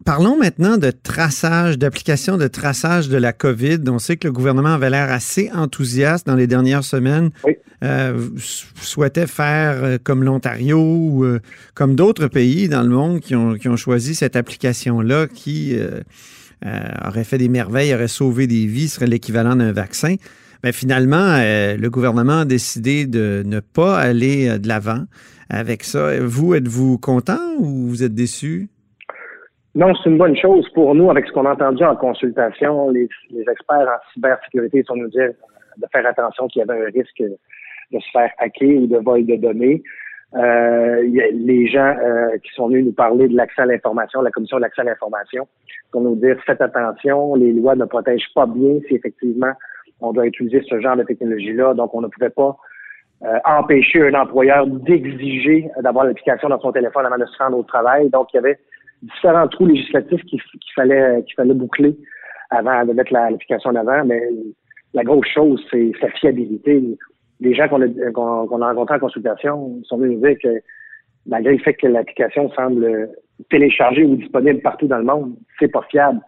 parlons 0.05 0.37
maintenant 0.37 0.77
de 0.77 0.91
traçage, 0.91 1.77
d'application 1.77 2.37
de 2.37 2.47
traçage 2.47 3.09
de 3.09 3.17
la 3.17 3.33
COVID. 3.33 3.79
On 3.87 3.99
sait 3.99 4.15
que 4.15 4.27
le 4.27 4.31
gouvernement 4.31 4.73
avait 4.75 4.89
l'air 4.89 5.11
assez 5.11 5.51
enthousiaste 5.53 6.25
dans 6.25 6.35
les 6.35 6.47
dernières 6.47 6.83
semaines. 6.83 7.31
Oui. 7.43 7.57
Euh, 7.83 8.29
souhaitait 8.81 9.27
faire 9.27 9.83
euh, 9.83 9.97
comme 10.01 10.23
l'Ontario 10.23 10.79
ou 10.79 11.25
comme 11.73 11.95
d'autres 11.95 12.27
pays 12.27 12.69
dans 12.69 12.81
le 12.81 12.89
monde 12.89 13.19
qui 13.19 13.35
ont, 13.35 13.55
qui 13.55 13.67
ont 13.67 13.75
choisi 13.75 14.15
cette 14.15 14.37
application-là 14.37 15.27
qui 15.27 15.77
euh, 16.65 16.81
aurait 17.05 17.25
fait 17.25 17.37
des 17.37 17.49
merveilles, 17.49 17.93
aurait 17.93 18.07
sauvé 18.07 18.47
des 18.47 18.65
vies, 18.65 18.87
serait 18.87 19.07
l'équivalent 19.07 19.55
d'un 19.55 19.71
vaccin. 19.71 20.15
Mais 20.63 20.71
finalement, 20.71 21.35
euh, 21.37 21.77
le 21.77 21.89
gouvernement 21.89 22.39
a 22.39 22.45
décidé 22.45 23.05
de 23.05 23.43
ne 23.45 23.59
pas 23.59 23.99
aller 23.99 24.47
euh, 24.47 24.57
de 24.57 24.67
l'avant 24.67 25.03
avec 25.49 25.83
ça. 25.83 26.19
Vous, 26.21 26.55
êtes-vous 26.55 26.97
content 26.97 27.39
ou 27.59 27.87
vous 27.87 28.03
êtes 28.03 28.15
déçu? 28.15 28.69
Non, 29.75 29.93
c'est 29.95 30.09
une 30.09 30.17
bonne 30.17 30.37
chose 30.37 30.69
pour 30.69 30.95
nous 30.95 31.09
avec 31.09 31.27
ce 31.27 31.33
qu'on 31.33 31.45
a 31.45 31.51
entendu 31.51 31.83
en 31.83 31.97
consultation. 31.97 32.89
Les, 32.91 33.09
experts 33.51 33.89
en 33.89 34.13
cybersécurité 34.13 34.83
sont 34.83 34.95
nous 34.95 35.09
dire 35.09 35.31
de 35.77 35.85
faire 35.91 36.07
attention 36.07 36.47
qu'il 36.47 36.61
y 36.61 36.63
avait 36.63 36.81
un 36.81 36.91
risque 36.91 37.21
de 37.21 37.99
se 37.99 38.09
faire 38.13 38.31
hacker 38.37 38.83
ou 38.83 38.87
de 38.87 38.97
vol 38.99 39.25
de 39.25 39.35
données. 39.35 39.83
Euh, 40.33 41.01
les 41.03 41.67
gens 41.67 41.93
euh, 42.01 42.37
qui 42.37 42.53
sont 42.53 42.69
venus 42.69 42.85
nous 42.85 42.93
parler 42.93 43.27
de 43.27 43.35
l'accès 43.35 43.63
à 43.63 43.65
l'information, 43.65 44.21
la 44.21 44.31
commission 44.31 44.57
de 44.57 44.61
l'accès 44.61 44.81
à 44.81 44.85
l'information, 44.85 45.45
pour 45.91 46.01
nous 46.01 46.15
dire 46.15 46.37
faites 46.45 46.61
attention, 46.61 47.35
les 47.35 47.51
lois 47.51 47.75
ne 47.75 47.85
protègent 47.85 48.33
pas 48.33 48.45
bien 48.45 48.79
si 48.87 48.95
effectivement 48.95 49.51
on 49.99 50.13
doit 50.13 50.25
utiliser 50.25 50.61
ce 50.69 50.79
genre 50.79 50.95
de 50.95 51.03
technologie-là. 51.03 51.73
Donc, 51.73 51.93
on 51.93 52.01
ne 52.01 52.07
pouvait 52.07 52.29
pas 52.29 52.55
euh, 53.23 53.39
empêcher 53.43 54.07
un 54.07 54.13
employeur 54.13 54.67
d'exiger 54.67 55.69
d'avoir 55.81 56.05
l'application 56.05 56.47
dans 56.47 56.59
son 56.59 56.71
téléphone 56.71 57.05
avant 57.05 57.17
de 57.17 57.25
se 57.25 57.37
rendre 57.37 57.57
au 57.57 57.63
travail. 57.63 58.09
Donc, 58.09 58.27
il 58.33 58.37
y 58.37 58.39
avait 58.39 58.57
différents 59.13 59.47
trous 59.47 59.67
législatifs 59.67 60.23
qu'il 60.25 60.39
fallait 60.75 61.23
qu'il 61.23 61.35
fallait 61.35 61.53
boucler 61.53 61.97
avant 62.49 62.85
de 62.85 62.93
mettre 62.93 63.13
l'application 63.13 63.71
en 63.71 63.75
avant. 63.75 64.05
Mais 64.05 64.21
la 64.93 65.03
grosse 65.03 65.27
chose, 65.27 65.63
c'est 65.71 65.91
sa 65.99 66.09
fiabilité 66.09 66.97
les 67.39 67.53
gens 67.53 67.67
qu'on 67.67 67.81
a, 67.81 68.65
a 68.65 68.69
rencontrés 68.69 68.95
en 68.95 68.99
consultation 68.99 69.81
sont 69.83 69.97
venus 69.97 70.17
nous 70.17 70.27
dire 70.27 70.37
que 70.41 70.61
malgré 71.25 71.53
le 71.53 71.59
fait 71.59 71.73
que 71.73 71.87
l'application 71.87 72.49
semble 72.51 73.09
téléchargée 73.49 74.03
ou 74.03 74.15
disponible 74.15 74.61
partout 74.61 74.87
dans 74.87 74.97
le 74.97 75.03
monde, 75.03 75.35
c'est 75.59 75.67
pas 75.67 75.81
fiable. 75.89 76.21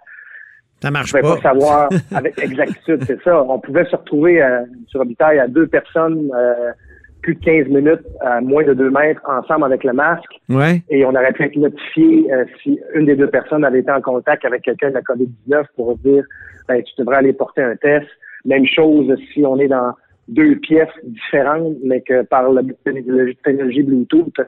Ça 0.81 0.91
marche 0.91 1.11
pas. 1.11 1.21
pas 1.21 1.41
savoir 1.41 1.89
avec 2.11 2.37
exactitude, 2.39 3.03
c'est 3.05 3.21
ça. 3.23 3.43
On 3.43 3.59
pouvait 3.59 3.85
se 3.85 3.95
retrouver 3.95 4.41
euh, 4.41 4.63
sur 4.87 5.01
Habitail 5.01 5.39
à 5.39 5.47
deux 5.47 5.67
personnes, 5.67 6.29
euh, 6.35 6.71
plus 7.21 7.35
de 7.35 7.43
15 7.43 7.67
minutes, 7.67 8.05
à 8.21 8.41
moins 8.41 8.63
de 8.63 8.73
deux 8.73 8.89
mètres, 8.89 9.21
ensemble 9.27 9.65
avec 9.65 9.83
le 9.83 9.93
masque. 9.93 10.39
Ouais. 10.49 10.81
Et 10.89 11.05
on 11.05 11.09
aurait 11.09 11.33
pu 11.33 11.43
être 11.43 11.55
notifié 11.55 12.31
euh, 12.31 12.45
si 12.61 12.79
une 12.95 13.05
des 13.05 13.15
deux 13.15 13.29
personnes 13.29 13.65
avait 13.65 13.79
été 13.79 13.91
en 13.91 14.01
contact 14.01 14.45
avec 14.45 14.63
quelqu'un 14.63 14.89
de 14.89 14.95
la 14.95 15.01
COVID-19 15.01 15.65
pour 15.75 15.97
dire 15.97 16.23
ben, 16.67 16.81
tu 16.83 16.93
devrais 16.97 17.17
aller 17.17 17.33
porter 17.33 17.61
un 17.61 17.75
test. 17.75 18.07
Même 18.45 18.65
chose 18.65 19.13
si 19.33 19.45
on 19.45 19.57
est 19.59 19.67
dans 19.67 19.93
deux 20.27 20.55
pièces 20.57 20.89
différentes, 21.03 21.75
mais 21.83 22.01
que 22.01 22.23
par 22.23 22.49
la 22.51 22.61
technologie 22.83 23.83
Bluetooth, 23.83 24.39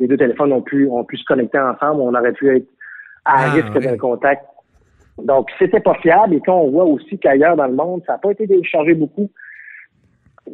les 0.00 0.06
deux 0.06 0.16
téléphones 0.16 0.52
ont 0.52 0.62
pu, 0.62 0.86
ont 0.88 1.04
pu 1.04 1.16
se 1.16 1.24
connecter 1.24 1.58
ensemble. 1.58 2.02
On 2.02 2.14
aurait 2.14 2.32
pu 2.32 2.56
être 2.56 2.66
à 3.24 3.46
ah, 3.46 3.50
risque 3.50 3.78
d'un 3.80 3.96
contact. 3.96 4.44
Donc, 5.22 5.48
c'était 5.58 5.80
pas 5.80 5.94
fiable. 5.94 6.34
Et 6.34 6.40
quand 6.40 6.56
on 6.56 6.70
voit 6.70 6.84
aussi 6.84 7.18
qu'ailleurs 7.18 7.56
dans 7.56 7.66
le 7.66 7.74
monde, 7.74 8.02
ça 8.06 8.12
n'a 8.12 8.18
pas 8.18 8.30
été 8.30 8.46
téléchargé 8.46 8.94
beaucoup. 8.94 9.30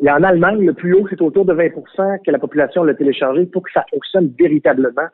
A 0.06 0.18
en 0.18 0.22
Allemagne, 0.22 0.64
le 0.64 0.72
plus 0.72 0.94
haut, 0.94 1.06
c'est 1.08 1.20
autour 1.20 1.44
de 1.44 1.54
20% 1.54 2.22
que 2.24 2.30
la 2.30 2.38
population 2.38 2.84
l'a 2.84 2.94
téléchargé 2.94 3.46
pour 3.46 3.62
que 3.62 3.72
ça 3.72 3.84
fonctionne 3.90 4.32
véritablement. 4.38 5.08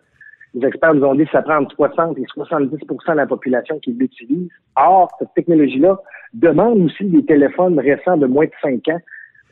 Les 0.55 0.67
experts 0.67 0.95
nous 0.95 1.05
ont 1.05 1.15
dit 1.15 1.25
que 1.25 1.31
ça 1.31 1.43
prend 1.43 1.59
entre 1.59 1.75
60 1.77 2.19
et 2.19 2.25
70% 2.37 3.13
de 3.13 3.17
la 3.17 3.27
population 3.27 3.79
qui 3.79 3.93
l'utilise. 3.93 4.51
Or, 4.77 5.09
cette 5.19 5.33
technologie-là 5.35 5.99
demande 6.35 6.81
aussi 6.81 7.05
des 7.05 7.25
téléphones 7.25 7.79
récents 7.79 8.17
de 8.17 8.27
moins 8.27 8.47
de 8.47 8.53
5 8.63 8.89
ans 8.89 9.01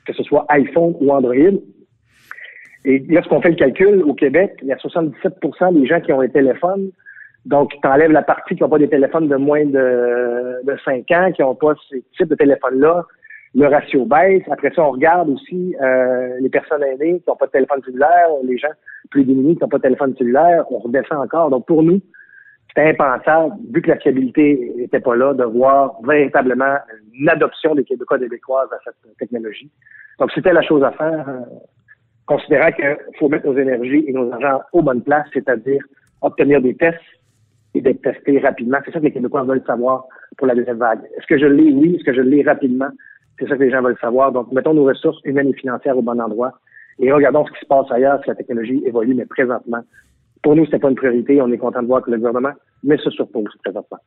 que 0.08 0.14
ce 0.14 0.22
soit 0.24 0.46
iPhone 0.48 0.94
ou 1.00 1.12
Android. 1.12 1.60
Et 2.84 2.98
lorsqu'on 3.08 3.42
fait 3.42 3.50
le 3.50 3.56
calcul, 3.56 4.02
au 4.02 4.14
Québec, 4.14 4.54
il 4.62 4.68
y 4.68 4.72
a 4.72 4.76
77% 4.76 5.74
des 5.74 5.86
gens 5.86 6.00
qui 6.00 6.12
ont 6.12 6.20
un 6.20 6.28
téléphone. 6.28 6.90
Donc, 7.44 7.72
tu 7.80 7.88
enlèves 7.88 8.10
la 8.10 8.22
partie 8.22 8.56
qui 8.56 8.62
n'ont 8.62 8.68
pas 8.68 8.78
des 8.78 8.88
téléphones 8.88 9.28
de 9.28 9.36
moins 9.36 9.64
de, 9.64 10.64
de 10.64 10.76
5 10.84 11.10
ans, 11.12 11.32
qui 11.32 11.42
n'ont 11.42 11.54
pas 11.54 11.74
ce 11.88 11.96
type 12.16 12.28
de 12.28 12.34
téléphone-là. 12.34 13.04
Le 13.58 13.66
ratio 13.66 14.04
baisse. 14.04 14.44
Après 14.52 14.70
ça, 14.70 14.84
on 14.84 14.92
regarde 14.92 15.28
aussi 15.30 15.74
euh, 15.82 16.36
les 16.40 16.48
personnes 16.48 16.84
aînées 16.84 17.18
qui 17.18 17.24
n'ont 17.28 17.34
pas 17.34 17.46
de 17.46 17.50
téléphone 17.50 17.82
cellulaire, 17.84 18.28
les 18.44 18.56
gens 18.56 18.68
plus 19.10 19.24
démunis 19.24 19.56
qui 19.56 19.62
n'ont 19.62 19.68
pas 19.68 19.78
de 19.78 19.82
téléphone 19.82 20.14
cellulaire. 20.16 20.64
On 20.70 20.78
redescend 20.78 21.18
encore. 21.18 21.50
Donc, 21.50 21.66
pour 21.66 21.82
nous, 21.82 22.00
c'était 22.68 22.90
impensable, 22.90 23.56
vu 23.74 23.82
que 23.82 23.88
la 23.88 23.96
fiabilité 23.96 24.72
n'était 24.76 25.00
pas 25.00 25.16
là, 25.16 25.34
de 25.34 25.42
voir 25.42 26.00
véritablement 26.04 26.76
une 27.12 27.28
adoption 27.28 27.74
des 27.74 27.82
Québécois 27.82 28.20
Québécoises 28.20 28.68
à 28.70 28.78
cette 28.84 29.16
technologie. 29.18 29.68
Donc, 30.20 30.30
c'était 30.32 30.52
la 30.52 30.62
chose 30.62 30.84
à 30.84 30.92
faire. 30.92 31.28
Euh, 31.28 31.40
considérant 32.26 32.70
qu'il 32.70 32.96
faut 33.18 33.28
mettre 33.28 33.46
nos 33.46 33.58
énergies 33.58 34.04
et 34.06 34.12
nos 34.12 34.30
argent 34.30 34.60
aux 34.72 34.82
bonnes 34.82 35.02
places, 35.02 35.26
c'est-à-dire 35.32 35.82
obtenir 36.20 36.60
des 36.60 36.76
tests 36.76 36.98
et 37.74 37.80
d'être 37.80 38.02
testés 38.02 38.38
rapidement. 38.38 38.78
C'est 38.84 38.92
ça 38.92 39.00
que 39.00 39.04
les 39.04 39.12
Québécois 39.12 39.42
veulent 39.42 39.64
savoir 39.66 40.04
pour 40.36 40.46
la 40.46 40.54
deuxième 40.54 40.78
vague. 40.78 41.00
Est-ce 41.16 41.26
que 41.26 41.38
je 41.38 41.46
l'ai? 41.46 41.72
Oui. 41.72 41.96
Est-ce 41.96 42.04
que 42.04 42.14
je 42.14 42.20
l'ai 42.20 42.42
rapidement? 42.42 42.90
C'est 43.38 43.48
ça 43.48 43.56
que 43.56 43.62
les 43.62 43.70
gens 43.70 43.82
veulent 43.82 43.98
savoir. 44.00 44.32
Donc, 44.32 44.50
mettons 44.52 44.74
nos 44.74 44.84
ressources 44.84 45.20
humaines 45.24 45.48
et 45.48 45.54
financières 45.54 45.96
au 45.96 46.02
bon 46.02 46.20
endroit 46.20 46.52
et 47.00 47.12
regardons 47.12 47.46
ce 47.46 47.52
qui 47.52 47.60
se 47.60 47.66
passe 47.66 47.86
ailleurs 47.90 48.20
si 48.22 48.28
la 48.28 48.34
technologie 48.34 48.82
évolue, 48.84 49.14
mais 49.14 49.26
présentement, 49.26 49.82
pour 50.42 50.56
nous, 50.56 50.66
c'est 50.70 50.78
pas 50.78 50.88
une 50.88 50.96
priorité. 50.96 51.40
On 51.40 51.50
est 51.52 51.58
content 51.58 51.82
de 51.82 51.86
voir 51.86 52.02
que 52.02 52.10
le 52.10 52.16
gouvernement 52.16 52.52
met 52.82 52.96
ça 52.98 53.10
sur 53.10 53.28
pause 53.28 53.48
présentement. 53.62 53.98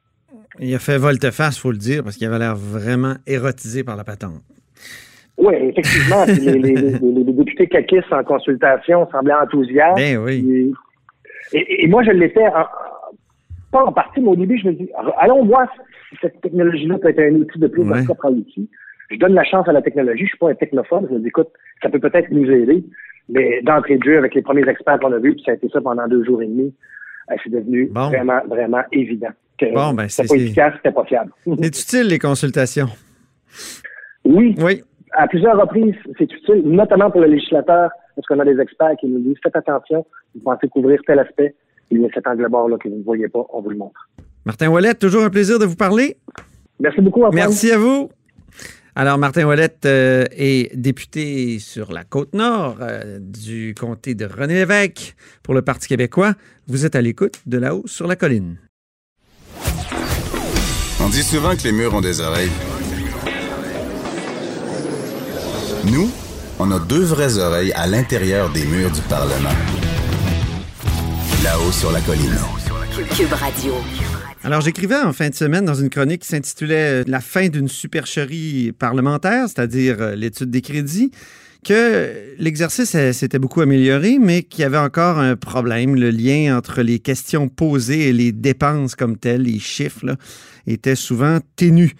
Il 0.60 0.74
a 0.76 0.80
fait 0.80 0.98
volte-face, 0.98 1.58
faut 1.58 1.72
le 1.72 1.78
dire, 1.78 2.04
parce 2.04 2.18
qu'il 2.18 2.28
avait 2.28 2.40
l'air 2.40 2.56
vraiment 2.56 3.14
érotisé 3.28 3.84
par 3.84 3.96
la 3.96 4.04
patente. 4.04 4.42
Oui, 5.38 5.54
effectivement. 5.56 6.26
les, 6.28 7.24
députés 7.34 7.68
caquistes 7.68 8.12
en 8.12 8.24
consultation 8.24 9.10
semblaient 9.12 9.34
enthousiastes. 9.34 9.98
Ben 9.98 10.18
oui. 10.18 10.74
Et, 11.54 11.88
moi, 11.88 12.04
je 12.04 12.12
l'étais 12.12 12.46
pas 13.72 13.84
en 13.86 13.92
partie, 13.92 14.22
mais 14.22 14.30
au 14.30 14.36
début, 14.36 14.58
je 14.58 14.68
me 14.68 14.74
dis, 14.74 14.90
allons 15.18 15.46
voir 15.46 15.68
si 16.10 16.18
cette 16.22 16.40
technologie-là 16.42 16.98
peut 16.98 17.10
être 17.10 17.20
un 17.20 17.36
outil 17.36 17.60
de 17.60 17.68
plus, 17.68 17.84
ouais. 17.84 18.04
propre 18.04 18.30
outil. 18.30 18.70
Je 19.12 19.18
donne 19.18 19.34
la 19.34 19.44
chance 19.44 19.68
à 19.68 19.74
la 19.74 19.82
technologie. 19.82 20.24
Je 20.24 20.30
suis 20.30 20.38
pas 20.38 20.50
un 20.50 20.56
technophone. 20.56 21.06
Je 21.10 21.16
me 21.16 21.20
dis, 21.20 21.28
écoute, 21.28 21.50
ça 21.82 21.90
peut 21.90 22.00
peut-être 22.00 22.32
nous 22.32 22.50
aider. 22.50 22.84
Mais 23.30 23.62
d'entrée 23.62 23.98
de 23.98 24.04
jeu, 24.04 24.18
avec 24.18 24.34
les 24.36 24.42
premiers 24.42 24.68
experts 24.68 25.00
qu'on 25.00 25.12
a 25.12 25.20
vus, 25.20 25.34
puis 25.34 25.44
ça 25.46 25.52
a 25.52 25.56
été 25.56 25.70
ça 25.70 25.82
pendant 25.82 26.08
deux 26.08 26.24
jours 26.24 26.42
et 26.42 26.48
demi, 26.48 26.74
euh, 27.30 27.36
c'est 27.44 27.50
devenu 27.50 27.92
vraiment, 27.94 28.42
vraiment 28.48 28.82
évident. 28.92 29.30
Que 29.58 29.74
bon, 29.74 29.94
ben, 29.94 30.08
c'était 30.10 30.28
pas 30.28 30.36
efficace, 30.36 30.74
c'était 30.78 30.92
pas 30.92 31.06
fiable. 31.06 31.32
C'est 31.46 31.68
utile, 31.68 32.08
les 32.08 32.20
consultations? 32.20 32.90
Oui. 34.26 34.56
Oui. 34.60 34.84
À 35.14 35.28
plusieurs 35.28 35.60
reprises, 35.60 35.96
c'est 36.18 36.32
utile, 36.32 36.62
notamment 36.64 37.12
pour 37.12 37.20
le 37.20 37.28
législateur, 37.28 37.92
parce 38.16 38.26
qu'on 38.28 38.40
a 38.40 38.46
des 38.46 38.60
experts 38.62 38.96
qui 39.00 39.08
nous 39.08 39.20
disent 39.20 39.36
faites 39.44 39.56
attention, 39.58 40.06
vous 40.34 40.42
pensez 40.42 40.70
couvrir 40.70 41.02
tel 41.06 41.20
aspect, 41.20 41.54
il 41.90 42.02
y 42.02 42.06
a 42.06 42.08
cet 42.14 42.28
angle 42.28 42.48
bord-là 42.48 42.78
que 42.78 42.88
vous 42.88 42.96
ne 42.96 43.04
voyez 43.04 43.28
pas, 43.28 43.46
on 43.52 43.62
vous 43.62 43.72
le 43.72 43.76
montre. 43.76 44.10
Martin 44.46 44.70
Wallet, 44.70 44.94
toujours 44.94 45.24
un 45.24 45.30
plaisir 45.30 45.60
de 45.60 45.66
vous 45.66 45.76
parler. 45.76 46.16
Merci 46.80 47.02
beaucoup. 47.02 47.30
Merci 47.32 47.72
à 47.72 47.78
vous. 47.78 48.10
Alors, 48.96 49.18
Martin 49.18 49.46
Ouellette 49.48 49.86
euh, 49.86 50.26
est 50.32 50.76
député 50.76 51.60
sur 51.60 51.94
la 51.94 52.04
côte 52.04 52.34
nord 52.34 52.78
euh, 52.82 53.20
du 53.22 53.74
comté 53.80 54.16
de 54.16 54.26
René-Lévesque 54.26 55.16
pour 55.44 55.54
le 55.54 55.62
Parti 55.62 55.88
québécois. 55.88 56.34
Vous 56.68 56.86
êtes 56.86 56.96
à 56.96 57.02
l'écoute 57.02 57.40
de 57.46 57.58
là-haut 57.58 57.84
sur 57.86 58.06
la 58.06 58.18
colline. 58.18 58.58
On 61.00 61.10
dit 61.10 61.24
souvent 61.24 61.56
que 61.56 61.64
les 61.64 61.72
murs 61.72 61.94
ont 61.94 62.02
des 62.02 62.20
oreilles. 62.20 62.52
Nous, 65.86 66.12
on 66.60 66.70
a 66.72 66.80
deux 66.80 67.04
vraies 67.04 67.38
oreilles 67.38 67.72
à 67.74 67.88
l'intérieur 67.88 68.52
des 68.52 68.66
murs 68.66 68.92
du 68.92 69.02
Parlement. 69.02 69.56
Là-haut 71.44 71.72
sur 71.72 71.92
la 71.92 72.02
colline. 72.02 72.38
Cube 73.16 73.34
Radio. 73.34 73.74
Alors, 74.44 74.62
j'écrivais 74.62 74.96
en 74.96 75.14
fin 75.14 75.30
de 75.30 75.36
semaine 75.36 75.66
dans 75.66 75.76
une 75.76 75.92
chronique 75.92 76.24
qui 76.24 76.30
s'intitulait 76.30 77.04
La 77.04 77.20
fin 77.20 77.48
d'une 77.48 77.68
supercherie 77.68 78.72
parlementaire, 78.72 79.48
c'est-à-dire 79.48 79.98
euh, 80.00 80.16
l'étude 80.16 80.50
des 80.50 80.62
crédits, 80.62 81.12
que 81.64 82.34
l'exercice 82.40 82.98
s'était 83.12 83.38
beaucoup 83.38 83.62
amélioré, 83.62 84.18
mais 84.20 84.42
qu'il 84.42 84.62
y 84.62 84.64
avait 84.64 84.80
encore 84.80 85.20
un 85.20 85.36
problème. 85.36 85.94
Le 85.94 86.10
lien 86.10 86.58
entre 86.58 86.82
les 86.82 86.98
questions 86.98 87.50
posées 87.50 88.10
et 88.10 88.14
les 88.14 88.32
dépenses 88.32 88.96
comme 88.96 89.16
telles, 89.16 89.44
les 89.44 89.60
chiffres, 89.60 90.08
là, 90.08 90.16
était 90.66 90.96
souvent 90.96 91.38
ténu. 91.56 91.94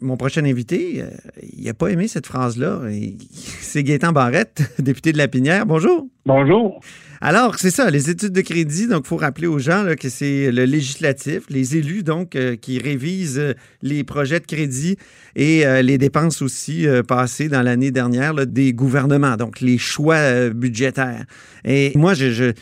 Mon 0.00 0.16
prochain 0.16 0.44
invité, 0.44 1.02
euh, 1.02 1.10
il 1.58 1.64
n'a 1.64 1.74
pas 1.74 1.88
aimé 1.88 2.06
cette 2.06 2.26
phrase-là. 2.26 2.80
C'est 3.60 3.82
Gaétan 3.82 4.12
Barrette, 4.12 4.62
député 4.78 5.12
de 5.12 5.18
La 5.18 5.26
Pinière. 5.26 5.66
Bonjour. 5.66 6.06
Bonjour. 6.24 6.80
Alors, 7.20 7.58
c'est 7.58 7.72
ça, 7.72 7.90
les 7.90 8.10
études 8.10 8.32
de 8.32 8.40
crédit. 8.42 8.86
Donc, 8.86 9.02
il 9.04 9.08
faut 9.08 9.16
rappeler 9.16 9.48
aux 9.48 9.58
gens 9.58 9.84
que 9.98 10.08
c'est 10.08 10.52
le 10.52 10.64
législatif, 10.64 11.42
les 11.48 11.76
élus, 11.76 12.04
donc, 12.04 12.36
euh, 12.36 12.54
qui 12.54 12.78
révisent 12.78 13.40
euh, 13.40 13.54
les 13.82 14.04
projets 14.04 14.38
de 14.38 14.46
crédit 14.46 14.96
et 15.34 15.66
euh, 15.66 15.82
les 15.82 15.98
dépenses 15.98 16.42
aussi 16.42 16.86
passées 17.08 17.48
dans 17.48 17.62
l'année 17.62 17.90
dernière 17.90 18.34
des 18.46 18.72
gouvernements, 18.72 19.36
donc 19.36 19.60
les 19.60 19.78
choix 19.78 20.48
budgétaires. 20.50 21.24
Et 21.64 21.92
moi, 21.96 22.14
je, 22.14 22.52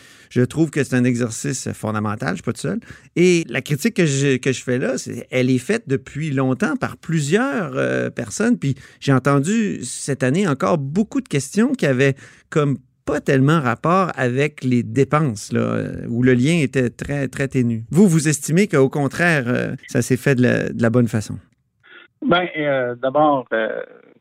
trouve 0.45 0.71
que 0.71 0.85
c'est 0.85 0.97
un 0.97 1.05
exercice 1.05 1.69
fondamental, 1.73 2.29
je 2.29 2.33
ne 2.33 2.37
suis 2.37 2.43
pas 2.43 2.53
tout 2.53 2.61
seul. 2.61 2.81
Et 3.15 3.45
la 3.49 3.61
critique 3.61 3.95
que 3.95 4.07
je, 4.07 4.37
que 4.37 4.53
fais 4.53 4.79
là, 4.79 4.95
elle 5.31 5.51
est 5.51 5.59
faite 5.59 5.85
depuis 5.87 6.31
longtemps 6.31 6.77
par 6.77 6.97
plusieurs 6.97 8.13
personnes. 8.13 8.59
Puis 8.59 8.75
j'ai 9.01 9.13
entendu 9.13 9.81
cette 9.85 10.23
année 10.23 10.47
encore 10.47 10.79
beaucoup 10.79 11.21
de 11.21 11.29
questions 11.29 11.73
qui 11.73 11.87
avaient 11.87 12.17
comme 12.51 12.79
pas 13.07 13.21
tellement 13.21 13.61
rapport 13.61 14.11
avec 14.17 14.65
les 14.65 14.83
dépenses, 14.83 15.53
là, 15.53 15.61
euh, 15.61 16.07
où 16.09 16.23
le 16.23 16.35
lien 16.35 16.61
était 16.61 16.91
très, 16.91 17.29
très 17.29 17.49
ténu. 17.49 17.85
Vous, 17.91 18.09
vous 18.09 18.29
estimez 18.29 18.67
qu'au 18.67 18.91
contraire, 18.91 19.45
euh, 19.47 19.77
ça 19.87 20.03
s'est 20.03 20.17
fait 20.17 20.35
de 20.35 20.73
la, 20.79 20.91
bonne 20.91 21.07
façon? 21.07 21.35
Bien, 22.21 22.47
euh, 22.59 22.97
d'abord, 23.01 23.47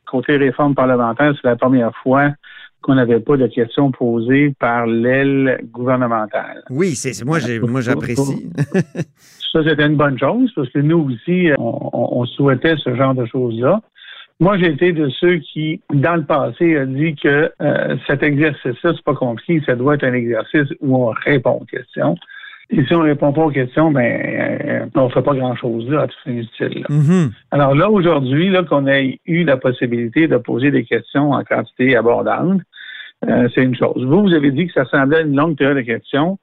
côté 0.05 0.37
réforme 0.37 0.75
parlementaire, 0.75 1.33
c'est 1.41 1.47
la 1.47 1.55
première 1.55 1.91
fois 2.03 2.31
qu'on 2.81 2.95
n'avait 2.95 3.19
pas 3.19 3.35
de 3.35 3.47
questions 3.47 3.91
posées 3.91 4.53
par 4.59 4.85
l'aile 4.85 5.59
gouvernementale. 5.71 6.63
Oui, 6.69 6.93
c'est 6.93 7.25
moi, 7.25 7.39
moi 7.67 7.81
j'apprécie. 7.81 8.51
ça, 9.51 9.63
c'était 9.63 9.87
une 9.87 9.97
bonne 9.97 10.19
chose 10.19 10.51
parce 10.55 10.69
que 10.69 10.79
nous 10.79 11.09
aussi, 11.09 11.49
on 11.57 12.25
souhaitait 12.25 12.75
ce 12.77 12.95
genre 12.95 13.15
de 13.15 13.25
choses-là. 13.25 13.81
Moi, 14.41 14.57
j'ai 14.57 14.67
été 14.67 14.91
de 14.91 15.07
ceux 15.09 15.37
qui, 15.37 15.81
dans 15.93 16.15
le 16.15 16.25
passé, 16.25 16.75
a 16.75 16.85
dit 16.85 17.15
que 17.15 17.51
euh, 17.61 17.95
cet 18.05 18.21
exercice-là, 18.21 18.91
c'est 18.93 19.03
pas 19.03 19.13
compliqué, 19.13 19.61
ça 19.65 19.75
doit 19.75 19.95
être 19.95 20.03
un 20.03 20.13
exercice 20.13 20.67
où 20.81 20.95
on 20.97 21.13
répond 21.25 21.59
aux 21.61 21.65
questions. 21.65 22.17
Et 22.69 22.83
si 22.83 22.93
on 22.95 23.03
ne 23.03 23.09
répond 23.09 23.31
pas 23.31 23.43
aux 23.43 23.51
questions, 23.51 23.91
ben 23.91 24.01
euh, 24.03 24.85
on 24.95 25.05
ne 25.05 25.09
fait 25.09 25.21
pas 25.21 25.35
grand-chose 25.35 25.87
là, 25.89 26.01
à 26.01 26.07
tout 26.07 26.29
inutile. 26.29 26.83
Mm-hmm. 26.89 27.31
Alors 27.51 27.75
là, 27.75 27.89
aujourd'hui, 27.89 28.49
là, 28.49 28.63
qu'on 28.63 28.87
ait 28.87 29.19
eu 29.25 29.43
la 29.45 29.55
possibilité 29.55 30.27
de 30.27 30.37
poser 30.37 30.71
des 30.71 30.83
questions 30.83 31.31
en 31.31 31.43
quantité 31.43 31.95
abordable, 31.95 32.63
euh, 33.29 33.47
c'est 33.53 33.63
une 33.63 33.75
chose. 33.75 34.03
Vous, 34.03 34.23
vous 34.23 34.33
avez 34.33 34.51
dit 34.51 34.67
que 34.67 34.73
ça 34.73 34.85
semblait 34.85 35.21
une 35.21 35.35
longue 35.35 35.55
période 35.55 35.77
de 35.77 35.83
questions. 35.83 36.39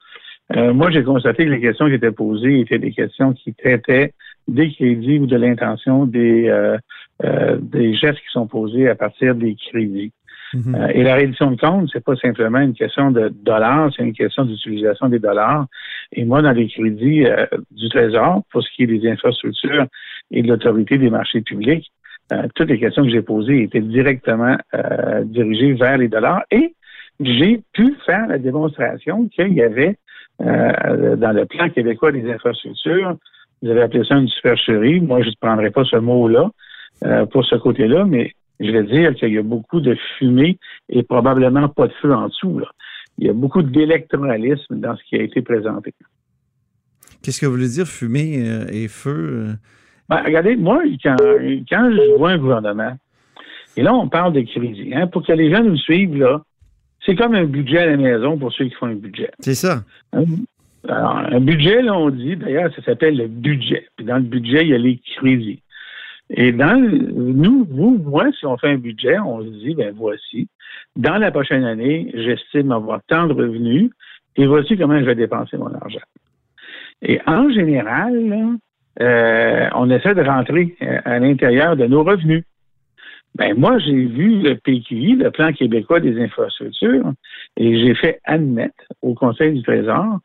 moi, 0.55 0.91
j'ai 0.91 1.03
constaté 1.03 1.45
que 1.45 1.51
les 1.51 1.61
questions 1.61 1.89
qui 1.89 1.95
étaient 1.95 2.13
posées 2.13 2.61
étaient 2.61 2.79
des 2.79 2.93
questions 2.93 3.33
qui 3.35 3.53
traitaient 3.53 4.15
des 4.49 4.73
crédits 4.73 5.19
ou 5.19 5.27
de 5.27 5.37
l'intention 5.37 6.07
des, 6.07 6.51
euh, 7.25 7.29
euh, 7.33 7.57
des 7.61 7.95
gestes 7.95 8.19
qui 8.19 8.31
sont 8.31 8.47
posés 8.47 8.89
à 8.89 8.95
partir 8.95 9.35
des 9.35 9.55
crédits. 9.55 10.13
Mhm. 10.55 10.75
Euh, 10.75 10.89
et 10.89 11.03
la 11.03 11.15
réduction 11.15 11.51
de 11.51 11.57
compte, 11.57 11.89
c'est 11.93 12.05
pas 12.05 12.17
simplement 12.17 12.59
une 12.59 12.75
question 12.75 13.11
de 13.11 13.29
dollars, 13.29 13.91
c'est 13.97 14.03
une 14.03 14.13
question 14.13 14.45
d'utilisation 14.45 15.09
des 15.09 15.19
dollars. 15.19 15.67
Et 16.13 16.25
moi, 16.25 16.43
dans 16.43 16.53
les 16.53 16.69
crédits 16.69 17.25
du 17.71 17.89
Trésor, 17.89 18.43
pour 18.51 18.63
ce 18.63 18.69
qui 18.75 18.83
est 18.83 18.87
des 18.87 19.09
infrastructures 19.09 19.87
et 20.31 20.43
de 20.43 20.49
l'autorité 20.49 20.99
des 20.99 21.11
marchés 21.11 21.41
publics, 21.41 21.91
toutes 22.55 22.69
les 22.69 22.79
questions 22.79 23.03
que 23.03 23.11
j'ai 23.11 23.23
posées 23.23 23.63
étaient 23.63 23.81
directement 23.81 24.57
dirigées 25.25 25.73
vers 25.73 25.99
les 25.99 26.09
dollars. 26.09 26.43
Et 26.51 26.75
j'ai 27.21 27.63
pu 27.73 27.97
faire 28.05 28.27
la 28.27 28.39
démonstration 28.39 29.29
qu'il 29.29 29.55
y 29.55 29.63
avait 29.63 29.97
dans 30.39 31.33
le 31.35 31.45
plan 31.47 31.71
québécois 31.71 32.13
des 32.13 32.31
infrastructures 32.31 33.17
vous 33.63 33.71
avez 33.71 33.83
appelé 33.83 34.05
ça 34.05 34.17
une 34.17 34.29
supercherie. 34.29 35.01
Moi, 35.01 35.23
je 35.23 35.29
ne 35.29 35.35
prendrais 35.41 35.71
pas 35.71 35.85
ce 35.85 35.97
mot-là 35.97 36.51
euh, 37.05 37.27
pour 37.27 37.45
ce 37.45 37.57
côté-là, 37.57 38.05
mais 38.05 38.33
je 38.61 38.71
vais 38.71 38.85
dire 38.85 39.15
qu'il 39.15 39.33
y 39.33 39.39
a 39.39 39.43
beaucoup 39.43 39.81
de 39.81 39.97
fumée 40.19 40.59
et 40.89 41.03
probablement 41.03 41.69
pas 41.69 41.89
de 41.89 41.93
feu 42.01 42.13
en 42.15 42.29
dessous. 42.29 42.61
Il 43.19 43.27
y 43.27 43.31
a 43.31 43.33
beaucoup 43.33 43.63
d'électoralisme 43.63 44.79
dans 44.79 44.97
ce 44.97 45.03
qui 45.05 45.17
a 45.17 45.23
été 45.23 45.43
présenté. 45.43 45.95
Qu'est-ce 47.23 47.41
que 47.41 47.47
vous 47.47 47.53
voulez 47.53 47.69
dire, 47.69 47.87
fumée 47.87 48.49
euh, 48.49 48.67
et 48.73 48.89
feu? 48.89 49.49
Euh? 49.49 49.53
Ben, 50.09 50.23
regardez, 50.25 50.57
moi, 50.57 50.83
quand, 51.03 51.17
je 51.19 52.17
vois 52.19 52.31
un 52.31 52.39
gouvernement, 52.39 52.97
et 53.77 53.83
là, 53.83 53.95
on 53.95 54.09
parle 54.09 54.33
de 54.33 54.41
crédit, 54.41 54.93
hein, 54.95 55.07
pour 55.07 55.25
que 55.25 55.33
les 55.33 55.51
gens 55.51 55.63
nous 55.63 55.77
suivent, 55.77 56.17
là, 56.17 56.43
c'est 57.05 57.17
comme 57.17 57.35
un 57.35 57.45
budget 57.45 57.79
à 57.79 57.87
la 57.87 57.97
maison 57.97 58.39
pour 58.39 58.53
ceux 58.53 58.67
qui 58.67 58.75
font 58.75 58.87
un 58.87 58.95
budget. 58.95 59.31
C'est 59.41 59.55
ça. 59.55 59.83
Hein? 60.13 60.25
Alors, 60.89 61.17
un 61.17 61.41
budget, 61.41 61.83
là, 61.83 61.97
on 61.97 62.11
dit, 62.11 62.37
d'ailleurs, 62.37 62.73
ça 62.75 62.83
s'appelle 62.83 63.17
le 63.17 63.29
budget. 63.29 63.87
Puis 63.97 64.05
dans 64.05 64.17
le 64.17 64.23
budget, 64.23 64.63
il 64.63 64.69
y 64.69 64.75
a 64.75 64.79
les 64.79 65.01
crédits. 65.17 65.62
Et 66.31 66.53
dans 66.53 66.81
nous, 66.81 67.67
vous, 67.71 67.99
moi, 67.99 68.31
si 68.39 68.47
on 68.47 68.57
fait 68.57 68.71
un 68.71 68.79
budget, 68.79 69.19
on 69.19 69.43
se 69.43 69.49
dit, 69.49 69.75
ben 69.75 69.95
voici, 69.95 70.49
dans 70.97 71.19
la 71.19 71.31
prochaine 71.31 71.65
année, 71.65 72.11
j'estime 72.15 72.73
avoir 72.73 73.01
tant 73.07 73.27
de 73.27 73.35
revenus 73.35 73.91
et 74.37 74.47
voici 74.47 74.77
comment 74.79 74.99
je 74.99 75.05
vais 75.05 75.15
dépenser 75.15 75.57
mon 75.59 75.73
argent. 75.75 76.01
Et 77.03 77.21
en 77.27 77.51
général, 77.51 78.59
euh, 79.01 79.69
on 79.75 79.91
essaie 79.91 80.15
de 80.15 80.23
rentrer 80.23 80.77
à 81.05 81.19
l'intérieur 81.19 81.77
de 81.77 81.87
nos 81.87 82.05
revenus. 82.05 82.45
Ben 83.35 83.59
moi, 83.59 83.79
j'ai 83.79 83.93
vu 83.93 84.43
le 84.43 84.57
PQI, 84.57 85.17
le 85.17 85.31
Plan 85.31 85.53
québécois 85.53 86.01
des 86.01 86.23
infrastructures, 86.23 87.13
et 87.57 87.79
j'ai 87.81 87.95
fait 87.95 88.21
admettre 88.25 88.85
au 89.01 89.15
Conseil 89.15 89.55
du 89.55 89.63
Trésor 89.63 90.21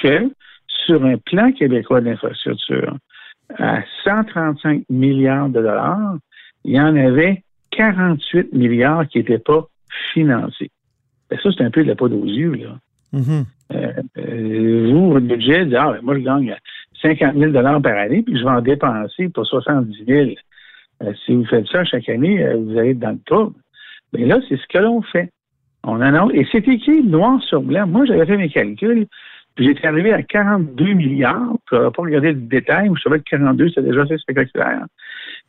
que 0.00 0.30
sur 0.68 1.04
un 1.04 1.18
plan 1.18 1.52
québécois 1.52 2.00
d'infrastructure 2.00 2.96
à 3.58 3.82
135 4.04 4.84
milliards 4.90 5.48
de 5.48 5.60
dollars, 5.60 6.16
il 6.64 6.74
y 6.74 6.80
en 6.80 6.96
avait 6.96 7.42
48 7.72 8.52
milliards 8.52 9.06
qui 9.08 9.18
n'étaient 9.18 9.38
pas 9.38 9.66
financés. 10.12 10.70
Ben, 11.30 11.38
ça, 11.42 11.50
c'est 11.56 11.64
un 11.64 11.70
peu 11.70 11.82
de 11.82 11.88
la 11.88 11.94
peau 11.94 12.08
aux 12.08 12.26
yeux, 12.26 12.54
là. 12.54 12.78
Mhm. 13.12 13.44
Euh, 13.74 13.92
euh, 14.18 14.90
vous, 14.92 15.12
votre 15.12 15.26
budget, 15.26 15.66
dit, 15.66 15.76
ah, 15.76 15.92
ben, 15.92 16.00
moi, 16.02 16.14
je 16.14 16.20
gagne 16.20 16.56
50 17.00 17.36
000 17.36 17.52
par 17.52 17.98
année, 17.98 18.22
puis 18.22 18.38
je 18.38 18.44
vais 18.44 18.50
en 18.50 18.60
dépenser 18.60 19.28
pour 19.28 19.46
70 19.46 20.04
000. 20.06 20.30
Euh, 21.02 21.12
si 21.24 21.34
vous 21.34 21.44
faites 21.46 21.66
ça 21.66 21.84
chaque 21.84 22.08
année, 22.08 22.44
vous 22.54 22.78
allez 22.78 22.90
être 22.90 22.98
dans 22.98 23.10
le 23.10 23.20
trouble. 23.24 23.54
Mais 24.12 24.26
là, 24.26 24.40
c'est 24.48 24.56
ce 24.56 24.66
que 24.68 24.78
l'on 24.78 25.02
fait. 25.02 25.30
On 25.84 26.00
annonce, 26.00 26.32
et 26.34 26.46
c'est 26.52 26.66
écrit 26.68 27.02
noir 27.02 27.42
sur 27.42 27.62
blanc. 27.62 27.86
Moi, 27.86 28.04
j'avais 28.04 28.26
fait 28.26 28.36
mes 28.36 28.50
calculs, 28.50 29.06
j'étais 29.58 29.86
arrivé 29.86 30.12
à 30.12 30.22
42 30.22 30.92
milliards. 30.94 31.56
Je 31.70 31.76
n'avais 31.76 31.90
pas 31.90 32.02
regardé 32.02 32.32
le 32.32 32.40
détail, 32.40 32.90
je 32.96 33.02
savais 33.02 33.18
que 33.18 33.30
42, 33.30 33.70
c'est 33.74 33.82
déjà 33.82 34.02
assez 34.02 34.18
spectaculaire. 34.18 34.86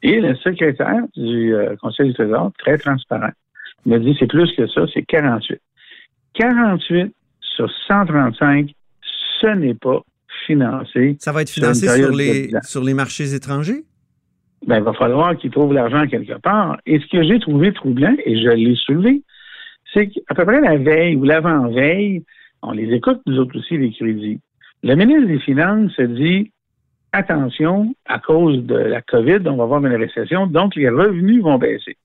Et 0.01 0.19
le 0.19 0.35
secrétaire 0.35 1.03
du 1.15 1.53
Conseil 1.81 2.07
du 2.07 2.13
Trésor, 2.13 2.51
très 2.57 2.77
transparent, 2.77 3.31
m'a 3.85 3.99
dit 3.99 4.15
c'est 4.19 4.27
plus 4.27 4.51
que 4.55 4.67
ça, 4.67 4.81
c'est 4.93 5.03
48. 5.03 5.59
48 6.33 7.13
sur 7.55 7.71
135, 7.87 8.69
ce 9.41 9.47
n'est 9.47 9.75
pas 9.75 10.01
financé. 10.45 11.15
Ça 11.19 11.31
va 11.31 11.41
être 11.41 11.49
financé 11.49 11.87
sur, 11.87 12.11
les, 12.15 12.51
sur 12.63 12.83
les 12.83 12.93
marchés 12.93 13.33
étrangers? 13.33 13.83
Ben, 14.67 14.77
il 14.77 14.83
va 14.83 14.93
falloir 14.93 15.35
qu'ils 15.37 15.51
trouvent 15.51 15.73
l'argent 15.73 16.07
quelque 16.07 16.39
part. 16.39 16.77
Et 16.85 16.99
ce 16.99 17.07
que 17.07 17.23
j'ai 17.23 17.39
trouvé 17.39 17.73
troublant, 17.73 18.15
et 18.25 18.41
je 18.41 18.49
l'ai 18.49 18.75
soulevé, 18.75 19.21
c'est 19.93 20.07
qu'à 20.07 20.35
peu 20.35 20.45
près 20.45 20.61
la 20.61 20.77
veille 20.77 21.15
ou 21.15 21.23
l'avant-veille, 21.23 22.23
on 22.63 22.71
les 22.71 22.91
écoute, 22.93 23.21
nous 23.25 23.37
autres 23.37 23.57
aussi, 23.59 23.77
les 23.77 23.91
crédits. 23.91 24.39
Le 24.81 24.95
ministre 24.95 25.27
des 25.27 25.39
Finances 25.39 25.99
dit 25.99 26.51
attention, 27.11 27.93
à 28.05 28.19
cause 28.19 28.63
de 28.63 28.75
la 28.75 29.01
COVID, 29.01 29.39
on 29.45 29.57
va 29.57 29.63
avoir 29.63 29.85
une 29.85 29.95
récession, 29.95 30.47
donc 30.47 30.75
les 30.75 30.89
revenus 30.89 31.43
vont 31.43 31.57
baisser. 31.57 31.97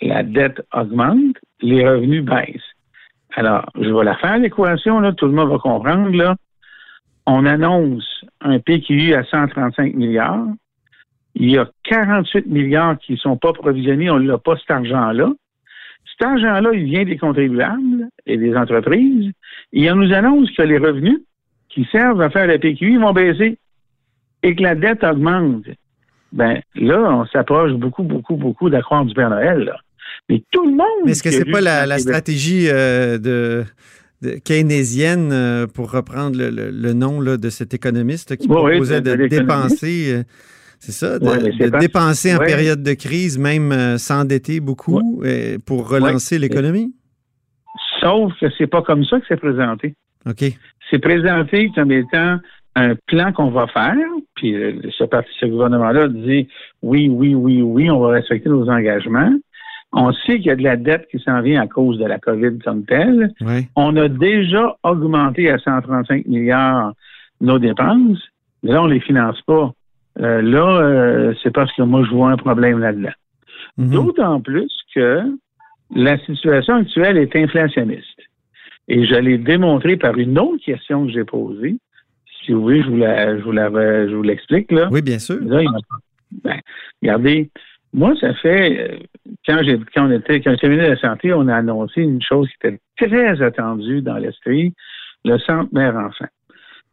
La 0.00 0.22
dette 0.22 0.62
augmente, 0.72 1.36
les 1.60 1.88
revenus 1.88 2.22
baissent. 2.22 2.60
Alors, 3.34 3.68
je 3.74 3.90
vais 3.90 4.04
la 4.04 4.16
faire, 4.16 4.38
l'équation, 4.38 5.00
là, 5.00 5.12
tout 5.12 5.26
le 5.26 5.32
monde 5.32 5.50
va 5.50 5.58
comprendre, 5.58 6.14
là. 6.16 6.36
On 7.26 7.44
annonce 7.44 8.24
un 8.40 8.60
PQI 8.60 9.14
à 9.14 9.24
135 9.24 9.94
milliards. 9.94 10.46
Il 11.34 11.50
y 11.50 11.58
a 11.58 11.68
48 11.84 12.46
milliards 12.46 12.98
qui 12.98 13.12
ne 13.12 13.18
sont 13.18 13.36
pas 13.36 13.52
provisionnés, 13.52 14.10
on 14.10 14.20
n'a 14.20 14.38
pas 14.38 14.56
cet 14.56 14.70
argent-là. 14.70 15.32
Cet 16.10 16.26
argent-là, 16.26 16.70
il 16.72 16.84
vient 16.84 17.04
des 17.04 17.16
contribuables 17.16 18.08
et 18.26 18.36
des 18.36 18.54
entreprises. 18.54 19.32
Et 19.72 19.90
on 19.90 19.96
nous 19.96 20.12
annonce 20.12 20.50
que 20.52 20.62
les 20.62 20.78
revenus 20.78 21.20
qui 21.68 21.86
servent 21.92 22.20
à 22.22 22.30
faire 22.30 22.46
le 22.46 22.58
PQI 22.58 22.96
vont 22.96 23.12
baisser 23.12 23.58
et 24.42 24.54
que 24.54 24.62
la 24.62 24.74
dette 24.74 25.04
augmente. 25.04 25.64
Ben 26.32 26.60
là, 26.74 26.98
on 27.12 27.26
s'approche 27.26 27.72
beaucoup, 27.72 28.02
beaucoup, 28.02 28.36
beaucoup 28.36 28.70
d'accroître 28.70 29.06
du 29.06 29.14
Père 29.14 29.30
Noël. 29.30 29.60
Là. 29.60 29.76
Mais 30.28 30.42
tout 30.50 30.64
le 30.64 30.72
monde. 30.72 31.04
Mais 31.04 31.12
est-ce 31.12 31.22
que 31.22 31.30
c'est 31.30 31.44
pas 31.44 31.60
la, 31.60 31.98
stratégie 31.98 32.68
euh, 32.68 33.18
de, 33.18 33.64
keynésienne, 34.44 35.30
euh, 35.32 35.66
pour 35.66 35.90
reprendre 35.92 36.38
le, 36.38 36.92
nom 36.92 37.22
de 37.22 37.50
cet 37.50 37.74
économiste 37.74 38.36
qui 38.36 38.48
proposait 38.48 39.00
de, 39.00 39.26
dépenser. 39.26 40.22
Euh, 40.76 40.80
c'est 40.80 40.92
ça, 40.92 41.18
de, 41.18 41.78
dépenser 41.78 42.34
en 42.34 42.38
période 42.38 42.82
de 42.82 42.94
crise, 42.94 43.38
même 43.38 43.98
s'endetter 43.98 44.60
beaucoup 44.60 45.22
pour 45.66 45.88
relancer 45.88 46.38
l'économie? 46.38 46.94
Sauf 48.00 48.32
que 48.40 48.46
c'est 48.56 48.66
pas 48.66 48.82
comme 48.82 49.04
ça 49.04 49.18
que 49.18 49.26
c'est 49.28 49.40
présenté. 49.40 49.94
OK. 50.28 50.44
C'est 50.90 50.98
présenté 50.98 51.70
comme 51.74 51.90
étant 51.90 52.38
un 52.76 52.94
plan 53.06 53.32
qu'on 53.32 53.50
va 53.50 53.66
faire, 53.68 53.96
puis 54.34 54.54
ce, 54.98 55.04
ce 55.40 55.46
gouvernement-là 55.46 56.08
dit 56.08 56.46
oui, 56.82 57.08
oui, 57.08 57.34
oui, 57.34 57.62
oui, 57.62 57.90
on 57.90 58.00
va 58.00 58.08
respecter 58.08 58.48
nos 58.48 58.68
engagements. 58.68 59.32
On 59.92 60.12
sait 60.12 60.36
qu'il 60.36 60.46
y 60.46 60.50
a 60.50 60.56
de 60.56 60.62
la 60.62 60.76
dette 60.76 61.06
qui 61.10 61.18
s'en 61.20 61.40
vient 61.40 61.62
à 61.62 61.66
cause 61.66 61.98
de 61.98 62.04
la 62.04 62.18
COVID 62.18 62.58
comme 62.64 62.84
telle. 62.84 63.32
On 63.76 63.96
a 63.96 64.08
déjà 64.08 64.76
augmenté 64.82 65.50
à 65.50 65.58
135 65.58 66.26
milliards 66.26 66.92
nos 67.40 67.58
dépenses, 67.58 68.18
mais 68.62 68.72
là, 68.72 68.82
on 68.82 68.88
ne 68.88 68.94
les 68.94 69.00
finance 69.00 69.40
pas. 69.46 69.72
Euh, 70.20 70.40
là, 70.42 70.80
euh, 70.80 71.34
c'est 71.42 71.52
parce 71.52 71.72
que 71.74 71.82
moi, 71.82 72.04
je 72.04 72.10
vois 72.10 72.30
un 72.30 72.36
problème 72.36 72.78
là-dedans. 72.78 73.12
Mhm. 73.76 73.90
D'autant 73.90 74.40
plus 74.40 74.72
que 74.94 75.22
la 75.94 76.18
situation 76.24 76.76
actuelle 76.76 77.18
est 77.18 77.34
inflationniste. 77.36 78.20
Et 78.88 79.04
je 79.04 79.14
l'ai 79.14 79.38
démontré 79.38 79.96
par 79.96 80.16
une 80.16 80.38
autre 80.38 80.64
question 80.64 81.06
que 81.06 81.12
j'ai 81.12 81.24
posée. 81.24 81.76
Si 82.44 82.52
vous 82.52 82.62
voulez, 82.62 82.82
je 82.82 82.88
vous 82.88 82.96
la, 82.96 83.38
je 83.38 83.42
vous 83.42 83.52
la, 83.52 83.68
je 84.08 84.14
vous 84.14 84.22
l'explique, 84.22 84.70
là. 84.70 84.88
Oui, 84.90 85.02
bien 85.02 85.18
sûr. 85.18 85.38
ben, 86.44 86.60
regardez, 87.02 87.50
moi, 87.92 88.14
ça 88.20 88.34
fait, 88.34 88.78
euh, 88.78 88.98
quand 89.46 89.60
j'ai, 89.62 89.78
quand 89.94 90.06
on 90.06 90.12
était, 90.12 90.40
quand 90.40 90.54
j'ai 90.60 90.68
de 90.68 90.74
la 90.76 90.96
santé, 90.96 91.32
on 91.32 91.48
a 91.48 91.56
annoncé 91.56 92.02
une 92.02 92.22
chose 92.22 92.48
qui 92.48 92.68
était 92.68 92.80
très 92.96 93.42
attendue 93.42 94.02
dans 94.02 94.16
l'esprit, 94.16 94.74
le 95.24 95.38
centre 95.38 95.72
mère-enfant. 95.72 96.26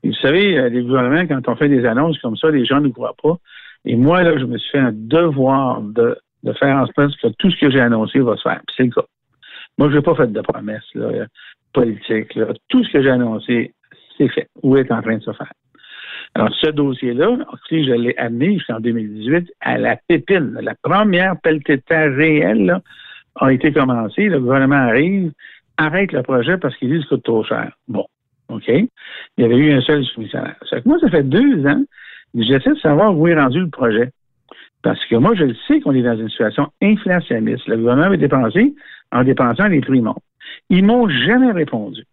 Vous 0.04 0.14
savez, 0.14 0.70
les 0.70 0.84
gouvernements, 0.84 1.26
quand 1.28 1.48
on 1.48 1.56
fait 1.56 1.70
des 1.70 1.86
annonces 1.86 2.20
comme 2.20 2.36
ça, 2.36 2.50
les 2.52 2.66
gens 2.66 2.82
ne 2.82 2.90
croient 2.90 3.16
pas. 3.22 3.38
Et 3.86 3.96
moi, 3.96 4.24
là, 4.24 4.38
je 4.38 4.46
me 4.46 4.58
suis 4.58 4.72
fait 4.72 4.80
un 4.80 4.94
devoir 4.94 5.82
de, 5.82 6.18
faire 6.60 6.78
en 6.78 6.86
sorte 6.88 7.18
que 7.22 7.28
tout 7.38 7.52
ce 7.52 7.60
que 7.60 7.72
j'ai 7.72 7.80
annoncé 7.80 8.20
va 8.20 8.36
se 8.38 8.42
faire. 8.42 8.62
C'est 8.76 8.84
le 8.84 8.90
cas. 8.90 9.06
Moi, 9.78 9.90
je 9.90 9.96
n'ai 9.96 10.02
pas 10.02 10.16
fait 10.16 10.32
de 10.32 10.42
promesses 10.42 10.94
là, 10.94 11.26
politiques. 11.74 12.36
Là. 12.36 12.48
Tout 12.70 12.84
ce 12.84 12.92
que 12.92 13.02
j'ai 13.02 13.10
annoncé, 13.10 13.74
c'est 14.18 14.30
fait 14.30 14.48
ou 14.62 14.78
est 14.78 14.92
en 14.92 15.02
train 15.02 15.18
de 15.18 15.24
se 15.24 15.32
faire. 15.34 15.52
Alors, 16.36 16.54
ce 16.56 16.70
dossier-là, 16.70 17.38
je 17.70 17.94
l'ai 17.94 18.16
amené 18.18 18.54
jusqu'en 18.54 18.80
2018 18.80 19.52
à 19.62 19.78
la 19.78 19.98
pépine. 20.08 20.58
La 20.62 20.74
première 20.76 21.40
pelletée 21.42 21.82
réelle 21.90 22.80
a 23.36 23.52
été 23.52 23.72
commencée. 23.72 24.30
Le 24.30 24.40
gouvernement 24.40 24.76
arrive, 24.76 25.32
arrête 25.78 26.12
le 26.12 26.24
projet 26.24 26.58
parce 26.58 26.76
qu'il 26.78 26.92
dit 26.92 26.98
que 26.98 27.04
ça 27.04 27.10
coûte 27.10 27.24
trop 27.24 27.44
cher. 27.44 27.72
Bon, 27.88 28.06
OK? 28.50 28.68
Il 28.68 28.90
y 29.38 29.44
avait 29.44 29.56
eu 29.56 29.74
un 29.74 29.82
seul 29.82 30.04
soumissionnaire. 30.06 30.56
Ça 30.70 30.78
moi, 30.86 30.98
ça 31.00 31.10
fait 31.10 31.24
deux 31.24 31.66
ans 31.66 31.84
que 32.34 32.44
j'essaie 32.44 32.72
de 32.72 32.80
savoir 32.80 33.18
où 33.18 33.28
est 33.28 33.40
rendu 33.40 33.60
le 33.60 33.70
projet. 33.70 34.12
Parce 34.82 35.04
que 35.06 35.16
moi, 35.16 35.34
je 35.36 35.46
le 35.46 35.56
sais 35.68 35.80
qu'on 35.80 35.96
est 35.96 36.02
dans 36.02 36.18
une 36.18 36.30
situation 36.30 36.68
inflationniste. 36.82 37.68
Le 37.68 37.78
gouvernement 37.78 38.08
avait 38.08 38.18
dépensé 38.18 38.76
en 39.12 39.24
dépensant 39.24 39.68
les 39.68 39.80
prix 39.80 40.02
montent. 40.02 40.18
Ils 40.70 40.84
m'ont 40.86 41.08
jamais 41.08 41.52
répondu. 41.52 42.04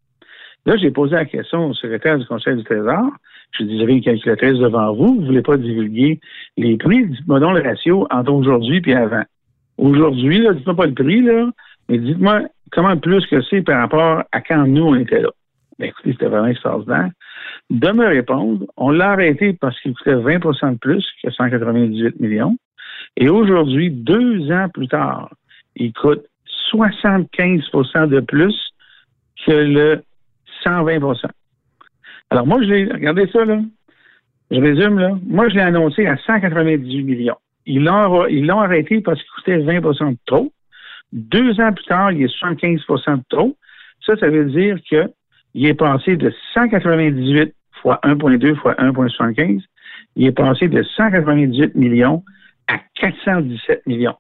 Là, 0.67 0.77
j'ai 0.77 0.91
posé 0.91 1.15
la 1.15 1.25
question 1.25 1.71
au 1.71 1.75
secrétaire 1.75 2.19
du 2.19 2.27
Conseil 2.27 2.57
du 2.57 2.65
Trésor. 2.65 3.11
Je 3.59 3.65
dis, 3.65 3.79
j'avais 3.79 3.95
une 3.95 4.03
calculatrice 4.03 4.59
devant 4.59 4.93
vous, 4.93 5.15
vous 5.15 5.21
ne 5.23 5.27
voulez 5.27 5.43
pas 5.43 5.57
divulguer 5.57 6.21
les 6.57 6.77
prix, 6.77 7.07
dites-moi 7.07 7.41
donc 7.41 7.57
le 7.57 7.63
ratio 7.63 8.07
entre 8.11 8.33
aujourd'hui 8.33 8.81
et 8.87 8.95
avant. 8.95 9.25
Aujourd'hui, 9.77 10.47
dites-moi 10.55 10.77
pas 10.77 10.87
le 10.87 10.95
prix, 10.95 11.23
là, 11.23 11.51
mais 11.89 11.99
dites-moi 11.99 12.43
comment 12.71 12.97
plus 12.97 13.27
que 13.27 13.43
c'est 13.43 13.63
par 13.63 13.81
rapport 13.81 14.23
à 14.31 14.41
quand 14.41 14.67
nous, 14.67 14.85
on 14.85 14.95
était 14.95 15.21
là. 15.21 15.31
Ben, 15.81 15.89
écoutez, 15.89 16.13
c'était 16.13 16.27
vraiment 16.27 16.47
extraordinaire. 16.47 17.11
De 17.71 17.91
me 17.91 18.07
répondre, 18.07 18.67
on 18.77 18.91
l'a 18.91 19.11
arrêté 19.11 19.55
parce 19.55 19.79
qu'il 19.81 19.95
coûtait 19.95 20.15
20% 20.15 20.75
de 20.75 20.79
plus 20.79 21.07
que 21.23 21.31
198 21.31 22.21
millions. 22.21 22.57
Et 23.17 23.29
aujourd'hui, 23.29 23.91
deux 23.91 24.51
ans 24.53 24.69
plus 24.69 24.89
tard, 24.89 25.31
il 25.77 25.93
coûte 25.93 26.25
75% 26.73 28.09
de 28.09 28.21
plus 28.21 28.55
que 29.47 29.53
le 29.53 30.03
120% 30.65 31.31
alors, 32.31 32.47
moi, 32.47 32.63
je 32.63 32.69
l'ai, 32.69 32.85
regardez 32.85 33.27
ça, 33.33 33.45
là. 33.45 33.61
Je 34.51 34.61
résume, 34.61 34.99
là. 34.99 35.19
Moi, 35.27 35.49
je 35.49 35.55
l'ai 35.55 35.61
annoncé 35.61 36.07
à 36.07 36.17
198 36.17 37.03
millions. 37.03 37.37
Ils 37.67 37.83
l'ont, 37.83 38.61
arrêté 38.61 39.01
parce 39.01 39.21
qu'il 39.21 39.31
coûtait 39.37 39.59
20% 39.59 40.13
de 40.13 40.19
trop. 40.27 40.53
Deux 41.13 41.61
ans 41.61 41.73
plus 41.73 41.85
tard, 41.85 42.13
il 42.13 42.23
est 42.23 42.41
75% 42.41 43.17
de 43.17 43.23
trop. 43.29 43.57
Ça, 44.07 44.17
ça 44.17 44.29
veut 44.29 44.45
dire 44.47 44.79
qu'il 45.53 45.67
est 45.67 45.75
passé 45.75 46.17
de 46.17 46.33
198 46.55 47.55
fois 47.83 48.01
1,2 48.05 48.57
fois 48.57 48.75
1,75. 48.75 49.61
Il 50.17 50.27
est 50.27 50.33
passé 50.33 50.69
de 50.69 50.83
198 50.83 51.75
millions 51.75 52.23
à 52.69 52.79
417 53.01 53.87
millions. 53.87 54.17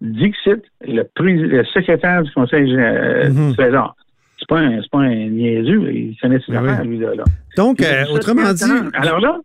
Dixit, 0.00 0.62
le, 0.86 1.04
le 1.18 1.64
secrétaire 1.64 2.22
du 2.22 2.30
Conseil 2.32 2.74
euh, 2.74 3.28
mm-hmm. 3.28 3.50
du 3.50 3.56
Trésor, 3.56 3.94
c'est 4.38 4.48
pas 4.48 4.60
un, 4.60 4.80
pas 4.90 5.00
un 5.00 5.28
niaiseux, 5.28 5.92
il 5.92 6.16
connaît 6.20 6.40
ses 6.40 6.52
ben 6.52 6.66
affaires, 6.66 6.84
lui, 6.84 6.98
là. 6.98 7.12
Donc, 7.56 7.82
euh, 7.82 8.04
autrement 8.10 8.52
dit. 8.54 8.64
Alors 8.94 9.20
là, 9.20 9.38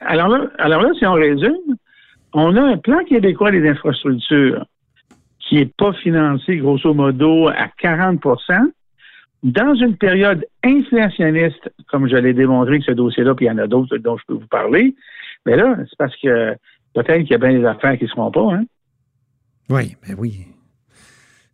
alors 0.00 0.28
là, 0.28 0.46
alors 0.58 0.82
là, 0.82 0.90
si 0.98 1.04
on 1.04 1.12
résume, 1.12 1.76
on 2.32 2.56
a 2.56 2.62
un 2.62 2.78
plan 2.78 3.04
québécois 3.04 3.50
des 3.50 3.68
infrastructures 3.68 4.64
qui 5.40 5.56
n'est 5.56 5.70
pas 5.76 5.92
financé, 5.94 6.56
grosso 6.56 6.94
modo, 6.94 7.48
à 7.48 7.68
40 7.78 8.20
dans 9.42 9.74
une 9.74 9.96
période 9.96 10.44
inflationniste, 10.62 11.70
comme 11.90 12.08
je 12.08 12.16
l'ai 12.16 12.34
démontré 12.34 12.78
que 12.78 12.84
ce 12.84 12.92
dossier-là, 12.92 13.34
puis 13.34 13.46
il 13.46 13.48
y 13.48 13.52
en 13.52 13.58
a 13.58 13.66
d'autres 13.66 13.96
dont 13.98 14.16
je 14.16 14.24
peux 14.26 14.34
vous 14.34 14.46
parler, 14.48 14.94
mais 15.46 15.56
là, 15.56 15.76
c'est 15.78 15.98
parce 15.98 16.14
que 16.16 16.54
peut-être 16.94 17.22
qu'il 17.22 17.30
y 17.30 17.34
a 17.34 17.38
bien 17.38 17.58
des 17.58 17.64
affaires 17.64 17.96
qui 17.96 18.04
ne 18.04 18.08
seront 18.08 18.30
pas, 18.30 18.52
hein? 18.52 18.64
Oui, 19.70 19.96
ben 20.06 20.16
oui. 20.18 20.46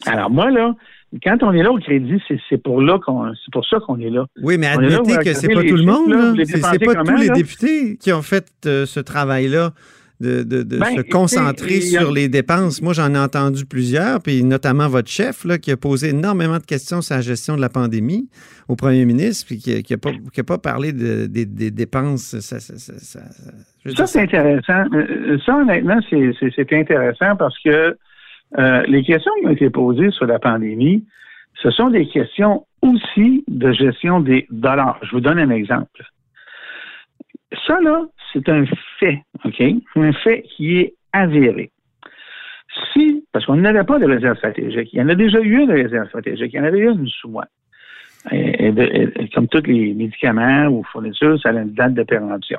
Alors 0.07 0.31
moi, 0.31 0.51
là, 0.51 0.75
quand 1.23 1.43
on 1.43 1.53
est 1.53 1.63
là 1.63 1.71
au 1.71 1.79
crédit, 1.79 2.21
c'est 2.49 2.59
pour 2.59 2.81
là 2.81 2.99
qu'on, 2.99 3.33
c'est 3.35 3.53
pour 3.53 3.65
ça 3.67 3.79
qu'on 3.81 4.01
est 4.01 4.11
là. 4.11 4.27
Oui, 4.43 4.59
mais 4.59 4.67
admettez 4.67 5.17
que 5.19 5.35
c'est 5.35 5.49
pas 5.49 5.63
tout 5.63 5.77
le 5.77 5.85
monde. 5.85 6.43
C'est 6.45 6.61
pas 6.61 7.05
tous 7.05 7.17
les 7.17 7.31
députés 7.31 7.97
qui 7.99 8.13
ont 8.13 8.23
fait 8.23 8.47
euh, 8.67 8.87
ce 8.87 9.01
travail-là 9.01 9.73
de, 10.21 10.63
Ben, 10.63 10.97
se 10.97 11.03
concentrer 11.03 11.77
a- 11.79 11.81
sur 12.01 12.11
les 12.13 12.29
dépenses. 12.29 12.81
Moi, 12.81 12.93
j'en 12.95 13.13
ai 13.15 13.19
entendu 13.19 13.67
plusieurs, 13.67 14.21
puis 14.23 14.43
notamment 14.45 14.89
votre 14.89 15.11
chef, 15.11 15.45
là, 15.45 15.59
qui 15.59 15.71
a 15.71 15.77
posé 15.77 16.09
énormément 16.11 16.59
de 16.59 16.65
questions 16.65 17.03
sur 17.03 17.15
la 17.17 17.21
gestion 17.21 17.57
de 17.57 17.61
la 17.61 17.69
pandémie 17.69 18.29
au 18.69 18.77
premier 18.77 19.05
ministre, 19.05 19.47
puis 19.47 19.59
qui 19.59 19.85
n'a 19.91 19.99
pas, 19.99 20.11
qui 20.33 20.41
a 20.41 20.45
pas 20.45 20.59
parlé 20.59 20.93
de- 20.93 21.27
des, 21.27 21.45
des 21.45 21.71
dépenses. 21.71 22.39
Ça, 22.41 22.59
c'est 24.07 24.21
intéressant. 24.23 24.85
Euh, 24.95 25.39
Ça, 25.45 25.57
honnêtement, 25.57 26.01
c'est 26.11 26.73
intéressant 26.73 27.37
parce 27.37 27.59
que 27.63 27.97
euh, 28.59 28.83
les 28.89 29.03
questions 29.03 29.33
qui 29.41 29.47
ont 29.47 29.51
été 29.51 29.71
posées 29.71 30.11
sur 30.13 30.27
la 30.27 30.39
pandémie, 30.39 31.05
ce 31.63 31.71
sont 31.71 31.91
des 31.91 32.07
questions 32.09 32.65
aussi 32.83 33.45
de 33.49 33.73
gestion 33.73 34.21
des 34.21 34.47
dollars. 34.51 34.99
Je 35.03 35.11
vous 35.13 35.21
donne 35.21 35.39
un 35.39 35.51
exemple. 35.51 36.05
Ça, 37.67 37.79
là, 37.81 38.03
c'est 38.33 38.49
un 38.49 38.65
fait, 38.99 39.23
OK? 39.45 39.63
Un 39.97 40.13
fait 40.13 40.43
qui 40.43 40.79
est 40.79 40.95
avéré. 41.13 41.71
Si, 42.93 43.25
parce 43.33 43.47
qu'on 43.47 43.57
n'avait 43.57 43.85
pas 43.85 43.99
de 43.99 44.07
réserve 44.07 44.37
stratégique, 44.37 44.93
il 44.93 44.99
y 44.99 45.03
en 45.03 45.09
a 45.09 45.15
déjà 45.15 45.41
eu 45.41 45.63
une 45.63 45.71
réserve 45.71 46.09
stratégique, 46.09 46.53
il 46.53 46.57
y 46.57 46.61
en 46.61 46.65
avait 46.65 46.81
une 46.81 47.09
sous 47.09 47.29
moi. 47.29 47.47
Comme 49.35 49.49
tous 49.49 49.63
les 49.67 49.95
médicaments 49.95 50.67
ou 50.67 50.83
fournitures, 50.85 51.41
ça 51.41 51.51
a 51.51 51.53
une 51.53 51.73
date 51.73 51.95
de 51.95 52.03
péremption. 52.03 52.59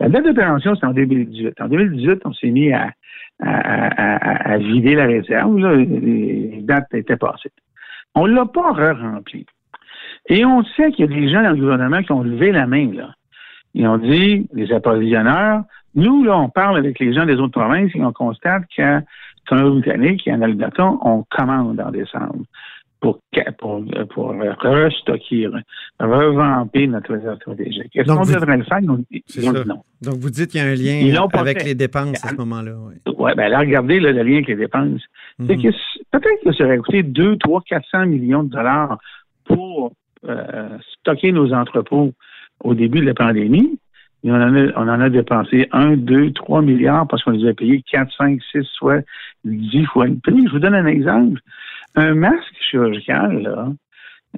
La 0.00 0.08
date 0.08 0.24
de 0.24 0.32
péremption, 0.32 0.74
c'est 0.74 0.86
en 0.86 0.92
2018. 0.92 1.60
En 1.60 1.68
2018, 1.68 2.22
on 2.24 2.32
s'est 2.32 2.50
mis 2.50 2.72
à, 2.72 2.92
vider 4.58 4.94
la 4.94 5.06
réserve. 5.06 5.58
là. 5.58 5.74
Les, 5.74 5.86
les 5.86 6.60
dates 6.62 6.94
étaient 6.94 7.16
passées. 7.16 7.50
On 8.14 8.26
ne 8.26 8.34
l'a 8.34 8.46
pas 8.46 8.72
re-rempli. 8.72 9.46
Et 10.28 10.44
on 10.44 10.62
sait 10.64 10.92
qu'il 10.92 11.10
y 11.10 11.12
a 11.12 11.20
des 11.20 11.28
gens 11.28 11.42
dans 11.42 11.50
le 11.50 11.56
gouvernement 11.56 12.02
qui 12.02 12.12
ont 12.12 12.22
levé 12.22 12.52
la 12.52 12.66
main. 12.66 12.92
Là. 12.92 13.14
Ils 13.74 13.86
ont 13.86 13.98
dit, 13.98 14.46
les 14.52 14.72
approvisionneurs, 14.72 15.62
nous, 15.94 16.24
là, 16.24 16.38
on 16.38 16.48
parle 16.48 16.78
avec 16.78 16.98
les 16.98 17.12
gens 17.14 17.26
des 17.26 17.34
autres 17.36 17.58
provinces 17.60 17.90
et 17.94 18.02
on 18.02 18.12
constate 18.12 18.62
qu'à 18.74 19.02
Colombie-Britannique 19.48 20.26
et 20.26 20.32
en 20.32 20.42
Alberta, 20.42 20.90
on 21.02 21.24
commande 21.30 21.80
en 21.80 21.90
décembre 21.90 22.44
pour, 23.00 23.18
pour, 23.58 23.82
pour 24.10 24.28
restocker, 24.60 25.48
revamper 25.98 26.86
notre 26.86 27.14
réserve 27.14 27.36
stratégique. 27.36 27.90
Est-ce 27.94 28.06
qu'on 28.08 28.22
devrait 28.22 28.56
le 28.56 28.64
faire? 28.64 28.78
Dit 28.80 29.48
non. 29.66 29.82
Donc, 30.02 30.14
vous 30.14 30.30
dites 30.30 30.50
qu'il 30.50 30.60
y 30.60 30.64
a 30.64 30.66
un 30.68 30.74
lien 30.74 31.26
avec 31.34 31.60
fait. 31.60 31.64
les 31.66 31.74
dépenses 31.74 32.24
à 32.24 32.28
ce 32.28 32.36
moment-là. 32.36 32.72
oui. 32.78 32.94
Oui, 33.18 33.30
ben 33.36 33.48
là, 33.48 33.58
regardez 33.60 34.00
là, 34.00 34.12
le 34.12 34.22
lien 34.22 34.34
avec 34.34 34.48
les 34.48 34.56
dépenses. 34.56 35.02
C'est 35.46 35.56
Mhm. 35.56 35.62
que 35.62 35.68
peut-être 36.10 36.44
que 36.44 36.52
ça 36.52 36.64
aurait 36.64 36.78
coûté 36.78 37.02
2, 37.02 37.36
3, 37.38 37.60
400 37.68 38.06
millions 38.06 38.42
de 38.44 38.50
dollars 38.50 38.98
pour 39.44 39.92
euh, 40.28 40.78
stocker 41.00 41.32
nos 41.32 41.52
entrepôts 41.52 42.12
au 42.62 42.74
début 42.74 43.00
de 43.00 43.06
la 43.06 43.14
pandémie. 43.14 43.78
Et 44.24 44.30
on, 44.30 44.36
en 44.36 44.54
a, 44.54 44.66
on 44.76 44.88
en 44.88 45.00
a 45.00 45.10
dépensé 45.10 45.68
1, 45.72 45.96
2, 45.96 46.32
3 46.32 46.62
milliards 46.62 47.08
parce 47.08 47.24
qu'on 47.24 47.32
les 47.32 47.48
a 47.48 47.54
payés 47.54 47.82
4, 47.90 48.12
5, 48.16 48.40
6, 48.52 48.62
soit 48.74 49.04
10 49.44 49.84
fois 49.86 50.06
le 50.06 50.16
prix. 50.22 50.46
Je 50.46 50.52
vous 50.52 50.58
donne 50.60 50.74
un 50.74 50.86
exemple. 50.86 51.40
Un 51.96 52.14
masque 52.14 52.54
chirurgical, 52.60 53.42
là, 53.42 53.68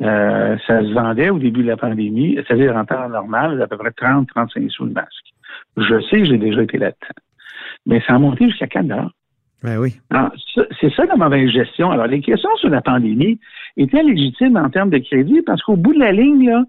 euh, 0.02 0.56
ça 0.66 0.80
se 0.80 0.92
vendait 0.92 1.30
au 1.30 1.38
début 1.38 1.62
de 1.62 1.68
la 1.68 1.76
pandémie, 1.76 2.34
c'est-à-dire 2.34 2.74
en 2.74 2.84
temps 2.84 3.08
normal, 3.08 3.62
à 3.62 3.66
peu 3.66 3.76
près 3.76 3.92
30, 3.92 4.28
35 4.28 4.70
sous 4.70 4.86
le 4.86 4.92
masque. 4.92 5.34
Je 5.76 6.00
sais, 6.10 6.24
j'ai 6.24 6.38
déjà 6.38 6.62
été 6.62 6.78
là-dedans. 6.78 7.22
Mais 7.86 8.02
ça 8.06 8.14
a 8.14 8.18
monté 8.18 8.48
jusqu'à 8.48 8.66
4 8.66 8.86
dollars. 8.86 9.12
Ben 9.62 9.78
oui. 9.78 9.94
C'est 10.80 10.92
ça 10.94 11.06
la 11.06 11.16
mauvaise 11.16 11.48
gestion. 11.50 11.90
Alors, 11.90 12.06
les 12.06 12.20
questions 12.20 12.54
sur 12.56 12.68
la 12.68 12.82
pandémie 12.82 13.38
étaient 13.78 14.02
légitimes 14.02 14.56
en 14.56 14.68
termes 14.68 14.90
de 14.90 14.98
crédit 14.98 15.40
parce 15.42 15.62
qu'au 15.62 15.76
bout 15.76 15.94
de 15.94 16.00
la 16.00 16.12
ligne, 16.12 16.50
là, 16.50 16.64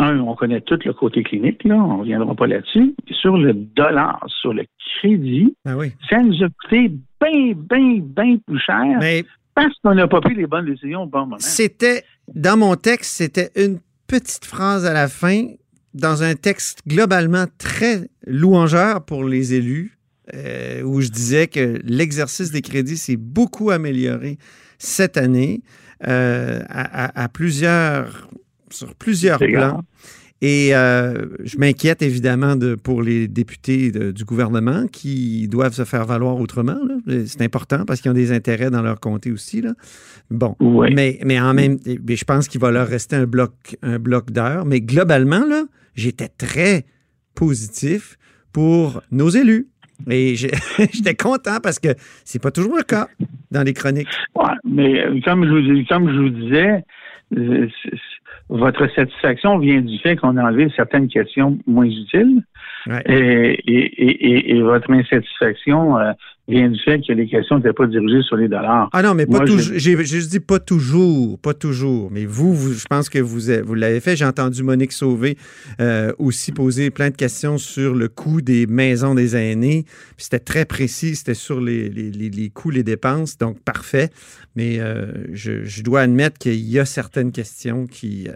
un, 0.00 0.18
on 0.20 0.34
connaît 0.34 0.60
tout 0.60 0.78
le 0.84 0.92
côté 0.92 1.22
clinique, 1.22 1.62
là, 1.64 1.74
on 1.76 1.94
ne 1.94 2.00
reviendra 2.00 2.34
pas 2.34 2.46
là-dessus. 2.46 2.94
Sur 3.10 3.36
le 3.36 3.52
dollar, 3.54 4.24
sur 4.40 4.52
le 4.54 4.64
crédit, 5.00 5.54
Ben 5.64 5.76
oui. 5.76 5.92
ça 6.08 6.22
nous 6.22 6.42
a 6.42 6.48
coûté 6.48 6.88
bien, 7.20 7.52
bien, 7.54 8.00
bien 8.00 8.36
plus 8.46 8.58
cher 8.60 8.82
Mais 9.00 9.24
parce 9.54 9.74
qu'on 9.82 9.94
n'a 9.94 10.08
pas 10.08 10.20
pris 10.20 10.34
les 10.34 10.46
bonnes 10.46 10.66
décisions 10.66 11.02
au 11.02 11.06
bon 11.06 11.20
moment. 11.20 11.36
C'était, 11.38 12.02
dans 12.34 12.56
mon 12.56 12.76
texte, 12.76 13.16
c'était 13.16 13.50
une 13.56 13.78
petite 14.06 14.44
phrase 14.44 14.86
à 14.86 14.92
la 14.92 15.08
fin, 15.08 15.46
dans 15.94 16.22
un 16.22 16.34
texte 16.34 16.80
globalement 16.86 17.44
très 17.58 18.08
louangeur 18.26 19.04
pour 19.04 19.24
les 19.24 19.54
élus, 19.54 19.98
euh, 20.34 20.82
où 20.82 21.00
je 21.00 21.08
disais 21.08 21.46
que 21.48 21.78
l'exercice 21.84 22.50
des 22.52 22.62
crédits 22.62 22.96
s'est 22.96 23.16
beaucoup 23.16 23.70
amélioré 23.70 24.38
cette 24.78 25.16
année 25.16 25.62
euh, 26.06 26.60
à, 26.68 27.04
à- 27.06 27.24
à 27.24 27.28
plusieurs, 27.28 28.28
sur 28.70 28.94
plusieurs 28.94 29.38
plans. 29.38 29.82
Et 30.42 30.74
euh, 30.74 31.26
je 31.44 31.58
m'inquiète 31.58 32.00
évidemment 32.00 32.56
de, 32.56 32.74
pour 32.74 33.02
les 33.02 33.28
députés 33.28 33.90
de- 33.92 34.10
du 34.10 34.24
gouvernement 34.24 34.86
qui 34.90 35.46
doivent 35.48 35.74
se 35.74 35.84
faire 35.84 36.06
valoir 36.06 36.36
autrement. 36.40 36.78
là. 36.88 36.94
C'est 37.26 37.42
important 37.42 37.84
parce 37.84 38.00
qu'ils 38.00 38.10
ont 38.10 38.14
des 38.14 38.32
intérêts 38.32 38.70
dans 38.70 38.80
leur 38.80 39.00
comté 39.00 39.30
aussi. 39.32 39.60
Là. 39.60 39.74
Bon, 40.30 40.56
Oui. 40.60 40.94
mais, 40.94 41.18
mais 41.26 41.38
en 41.38 41.52
même 41.52 41.76
mais 42.06 42.16
je 42.16 42.24
pense 42.24 42.48
qu'il 42.48 42.58
va 42.58 42.70
leur 42.70 42.88
rester 42.88 43.16
un 43.16 43.26
bloc, 43.26 43.52
un 43.82 43.98
bloc 43.98 44.30
d'heures. 44.30 44.64
Mais 44.64 44.80
globalement, 44.80 45.44
là, 45.44 45.64
j'étais 45.94 46.28
très 46.28 46.86
positif 47.34 48.16
pour 48.52 49.02
nos 49.10 49.28
élus. 49.28 49.68
Et 50.08 50.36
j'étais 50.92 51.14
content 51.14 51.58
parce 51.62 51.78
que 51.78 51.88
c'est 52.24 52.40
pas 52.40 52.50
toujours 52.50 52.78
le 52.78 52.82
cas 52.84 53.08
dans 53.50 53.62
les 53.62 53.74
chroniques. 53.74 54.08
Ouais, 54.34 54.54
mais 54.64 55.04
euh, 55.04 55.20
comme 55.22 55.44
je 55.44 55.50
vous, 55.50 55.84
comme 55.86 56.10
je 56.10 56.18
vous 56.18 56.30
disais, 56.30 56.82
euh, 57.36 57.68
votre 58.50 58.86
satisfaction 58.94 59.58
vient 59.58 59.80
du 59.80 59.98
fait 59.98 60.16
qu'on 60.16 60.36
a 60.36 60.42
enlevé 60.42 60.70
certaines 60.76 61.08
questions 61.08 61.58
moins 61.66 61.86
utiles. 61.86 62.42
Ouais. 62.86 63.02
Et, 63.06 63.72
et, 63.72 64.04
et, 64.06 64.56
et- 64.56 64.62
votre 64.62 64.90
insatisfaction 64.90 65.98
euh, 65.98 66.12
vient 66.50 66.68
du 66.68 66.78
fait 66.80 67.00
que 67.00 67.12
les 67.12 67.26
questions 67.26 67.56
n'étaient 67.56 67.72
pas 67.72 67.86
dirigées 67.86 68.22
sur 68.22 68.36
les 68.36 68.48
dollars. 68.48 68.88
Ah 68.92 69.02
non, 69.02 69.14
mais 69.14 69.26
pas 69.26 69.40
toujours. 69.40 69.78
je- 69.78 70.28
dit 70.28 70.40
pas 70.40 70.58
toujours, 70.58 71.38
pas 71.38 71.54
toujours. 71.54 72.10
Mais 72.10 72.26
vous, 72.26 72.52
vous- 72.54 72.72
je 72.74 72.84
pense 72.88 73.08
que 73.08 73.18
vous, 73.18 73.48
avez- 73.50 73.62
vous 73.62 73.74
l'avez 73.74 74.00
fait. 74.00 74.16
J'ai 74.16 74.24
entendu 74.24 74.62
Monique 74.62 74.92
Sauvé 74.92 75.36
euh, 75.80 76.12
aussi 76.18 76.52
poser 76.52 76.90
plein 76.90 77.10
de 77.10 77.16
questions 77.16 77.56
sur 77.58 77.94
le 77.94 78.08
coût 78.08 78.40
des 78.42 78.66
maisons 78.66 79.14
des 79.14 79.36
aînés. 79.36 79.84
C'était 80.18 80.38
très 80.40 80.64
précis, 80.64 81.16
c'était 81.16 81.34
sur 81.34 81.60
les, 81.60 81.88
les, 81.88 82.10
les- 82.10 82.30
les 82.30 82.50
coûts, 82.50 82.70
les 82.70 82.82
dépenses. 82.82 83.38
Donc 83.38 83.58
parfait. 83.64 84.10
Mais 84.56 84.80
euh, 84.80 85.06
je, 85.32 85.64
je 85.64 85.82
dois 85.82 86.00
admettre 86.02 86.38
qu'il 86.38 86.54
y 86.60 86.78
a 86.78 86.84
certaines 86.84 87.30
questions 87.32 87.86
qui, 87.86 88.26
euh, 88.28 88.32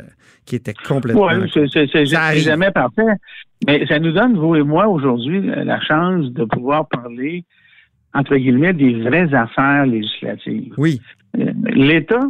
qui 0.46 0.54
étaient 0.56 0.72
complètement. 0.74 1.26
Oui, 1.26 1.50
c'est 1.52 2.06
jamais 2.06 2.70
parfait. 2.70 3.02
Mais 3.66 3.86
ça 3.86 3.98
nous 3.98 4.12
donne, 4.12 4.36
vous 4.36 4.54
et 4.56 4.62
moi, 4.62 4.88
aujourd'hui, 4.88 5.40
la 5.42 5.80
chance 5.80 6.30
de 6.32 6.44
pouvoir 6.44 6.86
parler, 6.88 7.44
entre 8.14 8.36
guillemets, 8.36 8.72
des 8.72 8.94
vraies 9.02 9.32
affaires 9.34 9.86
législatives. 9.86 10.72
Oui, 10.78 11.00
Euh, 11.36 11.50
L'État, 11.64 12.20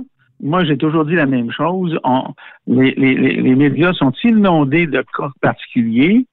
moi, 0.42 0.64
j'ai 0.64 0.78
toujours 0.78 1.04
dit 1.04 1.14
la 1.14 1.26
même 1.26 1.50
chose. 1.50 1.98
On- 2.04 2.32
les, 2.66 2.92
les- 2.96 3.14
les- 3.14 3.36
les 3.42 3.54
médias 3.54 3.92
sont 3.92 4.12
inondés 4.24 4.86
de 4.86 5.02
cas 5.16 5.28
particuliers 5.42 6.24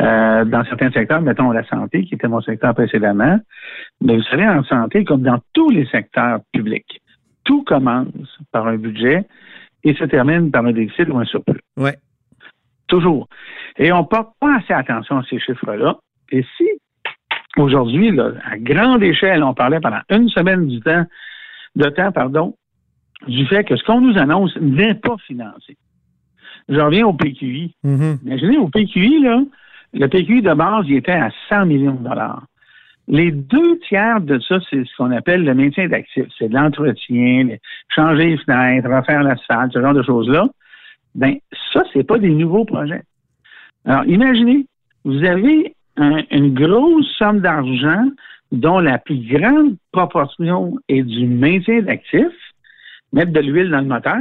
euh, 0.00 0.44
dans 0.44 0.64
certains 0.64 0.90
secteurs, 0.92 1.20
mettons 1.20 1.50
la 1.52 1.64
santé, 1.66 2.04
qui 2.04 2.14
était 2.14 2.28
mon 2.28 2.40
secteur 2.40 2.74
précédemment. 2.74 3.38
Mais 4.00 4.16
vous 4.16 4.22
savez, 4.24 4.46
en 4.48 4.62
santé, 4.64 5.04
comme 5.04 5.22
dans 5.22 5.40
tous 5.52 5.70
les 5.70 5.86
secteurs 5.86 6.40
publics, 6.52 7.00
tout 7.44 7.62
commence 7.64 8.08
par 8.52 8.66
un 8.68 8.76
budget 8.76 9.24
et 9.84 9.94
se 9.94 10.04
termine 10.04 10.50
par 10.50 10.64
un 10.66 10.72
déficit 10.72 11.08
ou 11.08 11.18
un 11.18 11.24
surplus. 11.24 11.60
ouais. 11.76 11.96
Toujours. 12.88 13.28
Et 13.78 13.92
on 13.92 14.04
porte 14.04 14.32
pas 14.40 14.56
assez 14.56 14.72
attention 14.72 15.18
à 15.18 15.22
ces 15.30 15.38
chiffres-là. 15.38 15.96
Et 16.32 16.44
si, 16.56 16.68
aujourd'hui, 17.56 18.18
à 18.20 18.58
grande 18.58 19.02
échelle, 19.02 19.42
on 19.42 19.54
parlait 19.54 19.80
pendant 19.80 20.00
une 20.10 20.28
semaine 20.28 20.66
du 20.68 20.80
temps, 20.80 21.04
de 21.76 21.88
temps, 21.88 22.12
pardon, 22.12 22.56
du 23.26 23.46
fait 23.46 23.64
que 23.64 23.76
ce 23.76 23.84
qu'on 23.84 24.00
nous 24.00 24.18
annonce 24.18 24.56
n'est 24.60 24.94
pas 24.94 25.16
financé. 25.26 25.76
Je 26.68 26.78
reviens 26.80 27.06
au 27.06 27.12
PQI. 27.12 27.74
Mhm. 27.82 28.18
Imaginez, 28.24 28.58
au 28.58 28.68
PQI, 28.68 29.20
là, 29.22 29.42
le 29.92 30.06
PQI 30.06 30.42
de 30.42 30.54
base, 30.54 30.84
il 30.88 30.96
était 30.96 31.12
à 31.12 31.30
100 31.48 31.66
millions 31.66 31.94
de 31.94 32.08
dollars. 32.08 32.44
Les 33.08 33.32
deux 33.32 33.78
tiers 33.88 34.20
de 34.20 34.38
ça, 34.38 34.58
c'est 34.70 34.84
ce 34.84 34.96
qu'on 34.96 35.10
appelle 35.10 35.42
le 35.44 35.52
maintien 35.54 35.88
d'actifs. 35.88 36.26
C'est 36.38 36.48
de 36.48 36.54
l'entretien, 36.54 37.44
le- 37.44 37.58
changer 37.88 38.26
les 38.26 38.38
fenêtres, 38.38 38.88
refaire 38.88 39.24
l'asphalte, 39.24 39.72
ce 39.72 39.80
genre 39.80 39.94
de 39.94 40.02
choses-là. 40.02 40.46
Ben, 41.16 41.34
ça, 41.72 41.82
c'est 41.92 42.04
pas 42.04 42.18
des 42.18 42.30
nouveaux 42.30 42.64
projets. 42.64 43.02
Alors, 43.84 44.04
imaginez, 44.06 44.66
vous 45.04 45.24
avez 45.24 45.74
un- 46.00 46.22
une 46.30 46.54
grosse 46.54 47.06
somme 47.18 47.40
d'argent 47.40 48.04
dont 48.50 48.80
la 48.80 48.98
plus 48.98 49.18
grande 49.28 49.76
proportion 49.92 50.76
est 50.88 51.02
du 51.02 51.26
maintien 51.26 51.82
d'actifs, 51.82 52.24
mettre 53.12 53.32
de 53.32 53.40
l'huile 53.40 53.70
dans 53.70 53.80
le 53.80 53.86
moteur, 53.86 54.18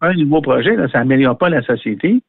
un 0.00 0.14
nouveau 0.14 0.40
projet, 0.40 0.76
ça 0.92 0.98
n'améliore 0.98 1.36
pas 1.36 1.48
la 1.50 1.62
société. 1.62 2.20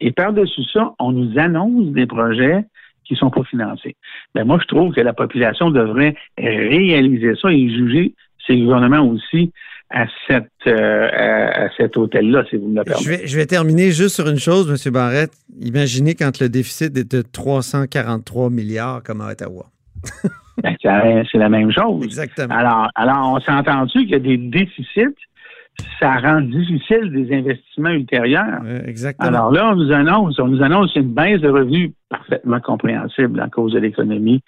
Et 0.00 0.12
par-dessus 0.12 0.64
ça, 0.72 0.92
on 0.98 1.12
nous 1.12 1.38
annonce 1.38 1.86
des 1.92 2.06
projets 2.06 2.64
qui 3.04 3.16
sont 3.16 3.30
pas 3.30 3.44
financés. 3.44 3.96
Ben, 4.34 4.44
moi, 4.44 4.58
je 4.62 4.66
trouve 4.66 4.94
que 4.94 5.00
la 5.00 5.12
population 5.12 5.70
devrait 5.70 6.14
réaliser 6.38 7.34
ça 7.36 7.52
et 7.52 7.68
juger 7.68 8.14
ces 8.46 8.58
gouvernements 8.60 9.06
aussi 9.06 9.52
à, 9.94 10.06
cette, 10.26 10.50
euh, 10.66 11.08
à, 11.12 11.68
cet 11.76 11.96
hôtel-là, 11.96 12.44
si 12.50 12.56
vous 12.56 12.68
me 12.68 12.78
le 12.78 12.84
permettez. 12.84 13.04
Je 13.04 13.10
vais, 13.10 13.26
je 13.26 13.36
vais 13.36 13.46
terminer 13.46 13.92
juste 13.92 14.16
sur 14.16 14.28
une 14.28 14.38
chose, 14.38 14.68
M. 14.68 14.92
Barrette. 14.92 15.32
Imaginez 15.60 16.14
quand 16.14 16.40
le 16.40 16.48
déficit 16.48 16.96
est 16.96 17.10
de 17.10 17.22
343 17.22 18.50
milliards 18.50 19.02
comme 19.02 19.20
à 19.20 19.30
Ottawa. 19.30 19.66
Ben, 20.62 21.24
c'est 21.32 21.38
la 21.38 21.48
même 21.48 21.72
chose. 21.72 22.04
Exactement. 22.04 22.54
Alors, 22.54 22.88
alors 22.94 23.32
on 23.34 23.40
s'est 23.40 23.50
entendu 23.50 23.90
qu'il 23.90 24.10
y 24.10 24.14
a 24.14 24.20
des 24.20 24.36
déficits 24.36 25.16
ça 25.98 26.18
rend 26.18 26.40
difficile 26.40 27.10
des 27.10 27.36
investissements 27.36 27.90
ultérieurs. 27.90 28.62
exactement. 28.86 29.28
Alors 29.28 29.50
là, 29.50 29.72
on 29.72 29.76
nous 29.76 29.92
annonce, 29.92 30.38
on 30.38 30.46
nous 30.46 30.62
annonce 30.62 30.94
une 30.94 31.12
baisse 31.12 31.40
de 31.40 31.48
revenus 31.48 31.90
parfaitement 32.08 32.60
compréhensible 32.60 33.40
à 33.40 33.48
cause 33.48 33.72
de 33.72 33.80
l'économie 33.80 34.40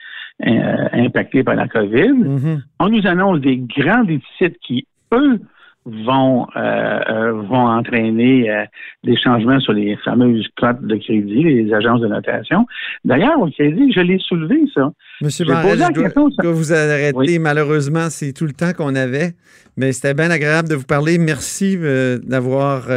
euh, 0.46 0.88
impactée 0.92 1.42
par 1.42 1.56
la 1.56 1.66
COVID. 1.66 2.12
Mm-hmm. 2.12 2.60
On 2.78 2.88
nous 2.88 3.06
annonce 3.06 3.40
des 3.40 3.56
grands 3.56 4.04
déficits 4.04 4.56
qui, 4.64 4.86
eux, 5.12 5.40
vont 5.86 6.48
euh, 6.56 7.00
euh, 7.08 7.32
vont 7.42 7.68
entraîner 7.68 8.50
euh, 8.50 8.64
des 9.04 9.16
changements 9.16 9.60
sur 9.60 9.72
les 9.72 9.96
fameuses 10.04 10.46
cotes 10.56 10.82
de 10.82 10.96
crédit, 10.96 11.44
les 11.44 11.72
agences 11.72 12.00
de 12.00 12.08
notation. 12.08 12.66
D'ailleurs, 13.04 13.40
au 13.40 13.48
crédit, 13.48 13.92
je 13.92 14.00
l'ai 14.00 14.18
soulevé, 14.18 14.60
ça. 14.74 14.90
Monsieur 15.20 15.46
Barrel, 15.46 15.78
je 15.94 16.42
dois, 16.42 16.52
vous 16.52 16.72
arrêter. 16.72 17.38
Malheureusement, 17.38 18.10
c'est 18.10 18.32
tout 18.32 18.46
le 18.46 18.52
temps 18.52 18.72
qu'on 18.76 18.94
avait. 18.96 19.32
Mais 19.76 19.92
c'était 19.92 20.14
bien 20.14 20.30
agréable 20.30 20.68
de 20.68 20.74
vous 20.74 20.84
parler. 20.84 21.18
Merci 21.18 21.78
d'avoir, 22.24 22.88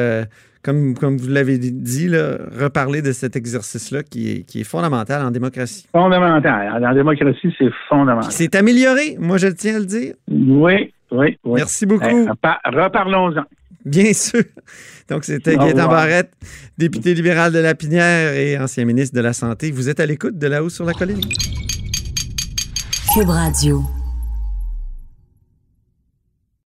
comme, 0.63 0.95
comme 0.95 1.17
vous 1.17 1.29
l'avez 1.29 1.57
dit, 1.57 2.07
là, 2.07 2.37
reparlé 2.59 3.01
de 3.01 3.11
cet 3.11 3.35
exercice-là 3.35 4.01
qui 4.03 4.31
est, 4.31 4.43
qui 4.43 4.61
est 4.61 4.63
fondamental 4.63 5.21
en 5.25 5.31
démocratie. 5.31 5.85
Fondamental. 5.91 6.83
En 6.83 6.93
démocratie, 6.93 7.53
c'est 7.57 7.71
fondamental. 7.87 8.31
C'est 8.31 8.55
amélioré, 8.55 9.17
moi 9.19 9.37
je 9.37 9.47
tiens 9.47 9.75
à 9.75 9.79
le 9.79 9.85
dire. 9.85 10.13
Oui, 10.29 10.93
oui, 11.11 11.37
Merci 11.43 11.85
beaucoup. 11.85 12.05
reparlons-en. 12.05 13.43
Bien 13.85 14.13
sûr. 14.13 14.43
Donc, 15.09 15.23
c'était 15.23 15.55
Gaëtan 15.55 15.87
Barrette, 15.87 16.31
député 16.77 17.13
libéral 17.13 17.51
de 17.51 17.59
Lapinière 17.59 18.33
et 18.33 18.57
ancien 18.59 18.85
ministre 18.85 19.15
de 19.15 19.21
la 19.21 19.33
Santé. 19.33 19.71
Vous 19.71 19.89
êtes 19.89 19.99
à 19.99 20.05
l'écoute 20.05 20.37
de 20.37 20.47
là-haut 20.47 20.69
sur 20.69 20.85
la 20.85 20.93
colline. 20.93 21.21
Cube 23.13 23.29
Radio. 23.29 23.83